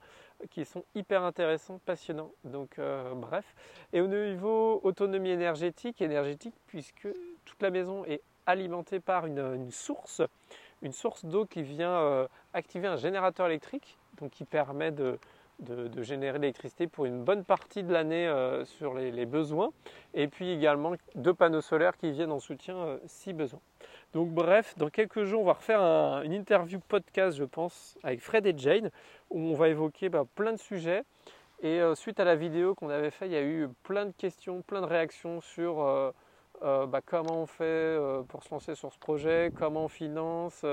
qui 0.51 0.65
sont 0.65 0.85
hyper 0.95 1.23
intéressants, 1.23 1.81
passionnants. 1.85 2.31
Donc 2.45 2.79
euh, 2.79 3.15
bref. 3.15 3.45
Et 3.93 4.01
au 4.01 4.07
niveau 4.07 4.81
autonomie 4.85 5.31
énergétique, 5.31 6.01
énergétique, 6.01 6.55
puisque 6.67 7.09
toute 7.45 7.63
la 7.63 7.71
maison 7.71 8.05
est 8.05 8.23
alimentée 8.47 9.01
par 9.01 9.27
une, 9.27 9.71
source, 9.71 10.23
une 10.83 10.93
source 10.93 11.25
d'eau 11.25 11.45
qui 11.45 11.63
vient 11.63 12.27
activer 12.55 12.89
un 12.89 12.97
générateur 12.97 13.47
électrique, 13.47 13.99
donc 14.21 14.31
qui 14.31 14.45
permet 14.45 14.91
de, 14.91 15.19
de, 15.61 16.03
générer 16.03 16.39
l'électricité 16.39 16.87
pour 16.87 17.07
une 17.07 17.25
bonne 17.25 17.45
partie 17.45 17.83
de 17.83 17.93
l'année 17.93 18.33
sur 18.65 18.95
les, 18.95 19.27
besoins, 19.27 19.71
et 20.15 20.29
puis 20.29 20.51
également 20.51 20.95
deux 21.15 21.35
panneaux 21.35 21.61
solaires 21.61 21.97
qui 21.97 22.13
viennent 22.13 22.33
en 22.33 22.41
soutien 22.41 22.99
si 23.07 23.33
besoin. 23.33 23.61
Donc 24.15 24.31
bref, 24.31 24.75
dans 24.79 24.89
quelques 24.89 25.25
jours, 25.25 25.43
on 25.43 25.45
va 25.45 25.53
refaire 25.55 25.81
une 26.25 26.33
interview 26.33 26.79
podcast, 26.79 27.37
je 27.37 27.45
pense, 27.45 27.99
avec 28.03 28.21
Fred 28.21 28.47
et 28.47 28.55
Jane, 28.57 28.91
où 29.31 29.39
on 29.39 29.55
va 29.55 29.69
évoquer 29.69 30.09
bah, 30.09 30.25
plein 30.35 30.53
de 30.53 30.59
sujets. 30.59 31.03
Et 31.61 31.81
euh, 31.81 31.95
suite 31.95 32.21
à 32.21 32.25
la 32.25 32.37
vidéo 32.37 32.75
qu'on 32.75 32.89
avait 32.89 33.11
fait, 33.11 33.27
il 33.27 33.33
y 33.33 33.37
a 33.37 33.43
eu 33.43 33.69
plein 33.83 34.07
de 34.07 34.13
questions, 34.13 34.63
plein 34.63 34.81
de 34.81 34.87
réactions 34.87 35.41
sur 35.41 35.83
euh, 36.63 36.83
euh, 36.83 36.87
bah, 36.87 37.01
comment 37.05 37.43
on 37.43 37.47
fait 37.47 37.99
pour 38.29 38.43
se 38.43 38.51
lancer 38.51 38.75
sur 38.75 38.93
ce 38.93 38.99
projet, 38.99 39.53
comment 39.59 39.85
on 39.85 39.89
finance, 39.89 40.65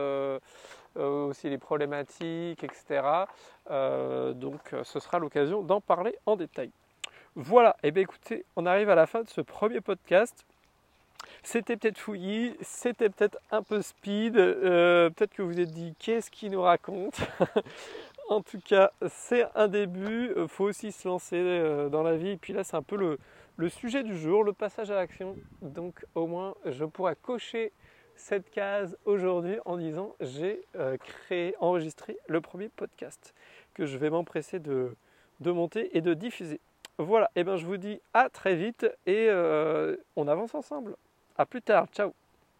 aussi 0.95 1.49
les 1.49 1.57
problématiques, 1.57 2.63
etc. 2.63 3.25
donc 3.69 4.73
ce 4.83 4.99
sera 4.99 5.19
l'occasion 5.19 5.61
d'en 5.61 5.81
parler 5.81 6.15
en 6.25 6.35
détail. 6.35 6.71
Voilà, 7.37 7.75
et 7.83 7.87
eh 7.87 7.91
bien 7.91 8.03
écoutez, 8.03 8.45
on 8.55 8.65
arrive 8.65 8.89
à 8.89 8.95
la 8.95 9.07
fin 9.07 9.21
de 9.21 9.27
ce 9.27 9.41
premier 9.41 9.81
podcast. 9.81 10.45
C'était 11.43 11.77
peut-être 11.77 11.97
fouillis, 11.97 12.55
c'était 12.61 13.09
peut-être 13.09 13.37
un 13.51 13.61
peu 13.61 13.81
speed, 13.81 14.37
euh, 14.37 15.09
peut-être 15.09 15.33
que 15.33 15.41
vous 15.41 15.49
vous 15.49 15.59
êtes 15.59 15.71
dit 15.71 15.93
qu'est-ce 15.99 16.31
qu'il 16.31 16.51
nous 16.51 16.61
raconte? 16.61 17.19
en 18.29 18.41
tout 18.41 18.59
cas, 18.59 18.91
c'est 19.09 19.45
un 19.53 19.67
début, 19.67 20.31
il 20.35 20.47
faut 20.47 20.63
aussi 20.65 20.91
se 20.91 21.07
lancer 21.07 21.35
euh, 21.35 21.89
dans 21.89 22.03
la 22.03 22.15
vie. 22.15 22.29
Et 22.29 22.37
puis 22.37 22.53
là, 22.53 22.63
c'est 22.63 22.77
un 22.77 22.81
peu 22.81 22.95
le, 22.95 23.19
sujet 23.69 24.03
du 24.03 24.17
jour, 24.17 24.43
le 24.43 24.53
passage 24.53 24.91
à 24.91 24.95
l'action. 24.95 25.35
Donc 25.61 26.05
au 26.15 26.27
moins, 26.27 26.55
je 26.65 26.85
pourrais 26.85 27.15
cocher 27.15 27.71
cette 28.15 28.49
case 28.49 28.97
aujourd'hui 29.05 29.57
en 29.65 29.77
disant 29.77 30.15
j'ai 30.19 30.61
euh, 30.75 30.97
créé, 30.97 31.55
enregistré 31.59 32.17
le 32.27 32.41
premier 32.41 32.69
podcast 32.69 33.33
que 33.73 33.85
je 33.85 33.97
vais 33.97 34.09
m'empresser 34.09 34.59
de, 34.59 34.95
de 35.41 35.51
monter 35.51 35.97
et 35.97 36.01
de 36.01 36.13
diffuser. 36.13 36.59
Voilà, 36.97 37.25
et 37.35 37.41
eh 37.41 37.43
bien 37.43 37.57
je 37.57 37.65
vous 37.65 37.75
dis 37.77 37.99
à 38.13 38.29
très 38.29 38.55
vite 38.55 38.87
et 39.05 39.29
on 40.15 40.27
avance 40.29 40.55
ensemble. 40.55 40.95
A 41.37 41.45
plus 41.45 41.61
tard, 41.61 41.87
ciao 41.87 42.13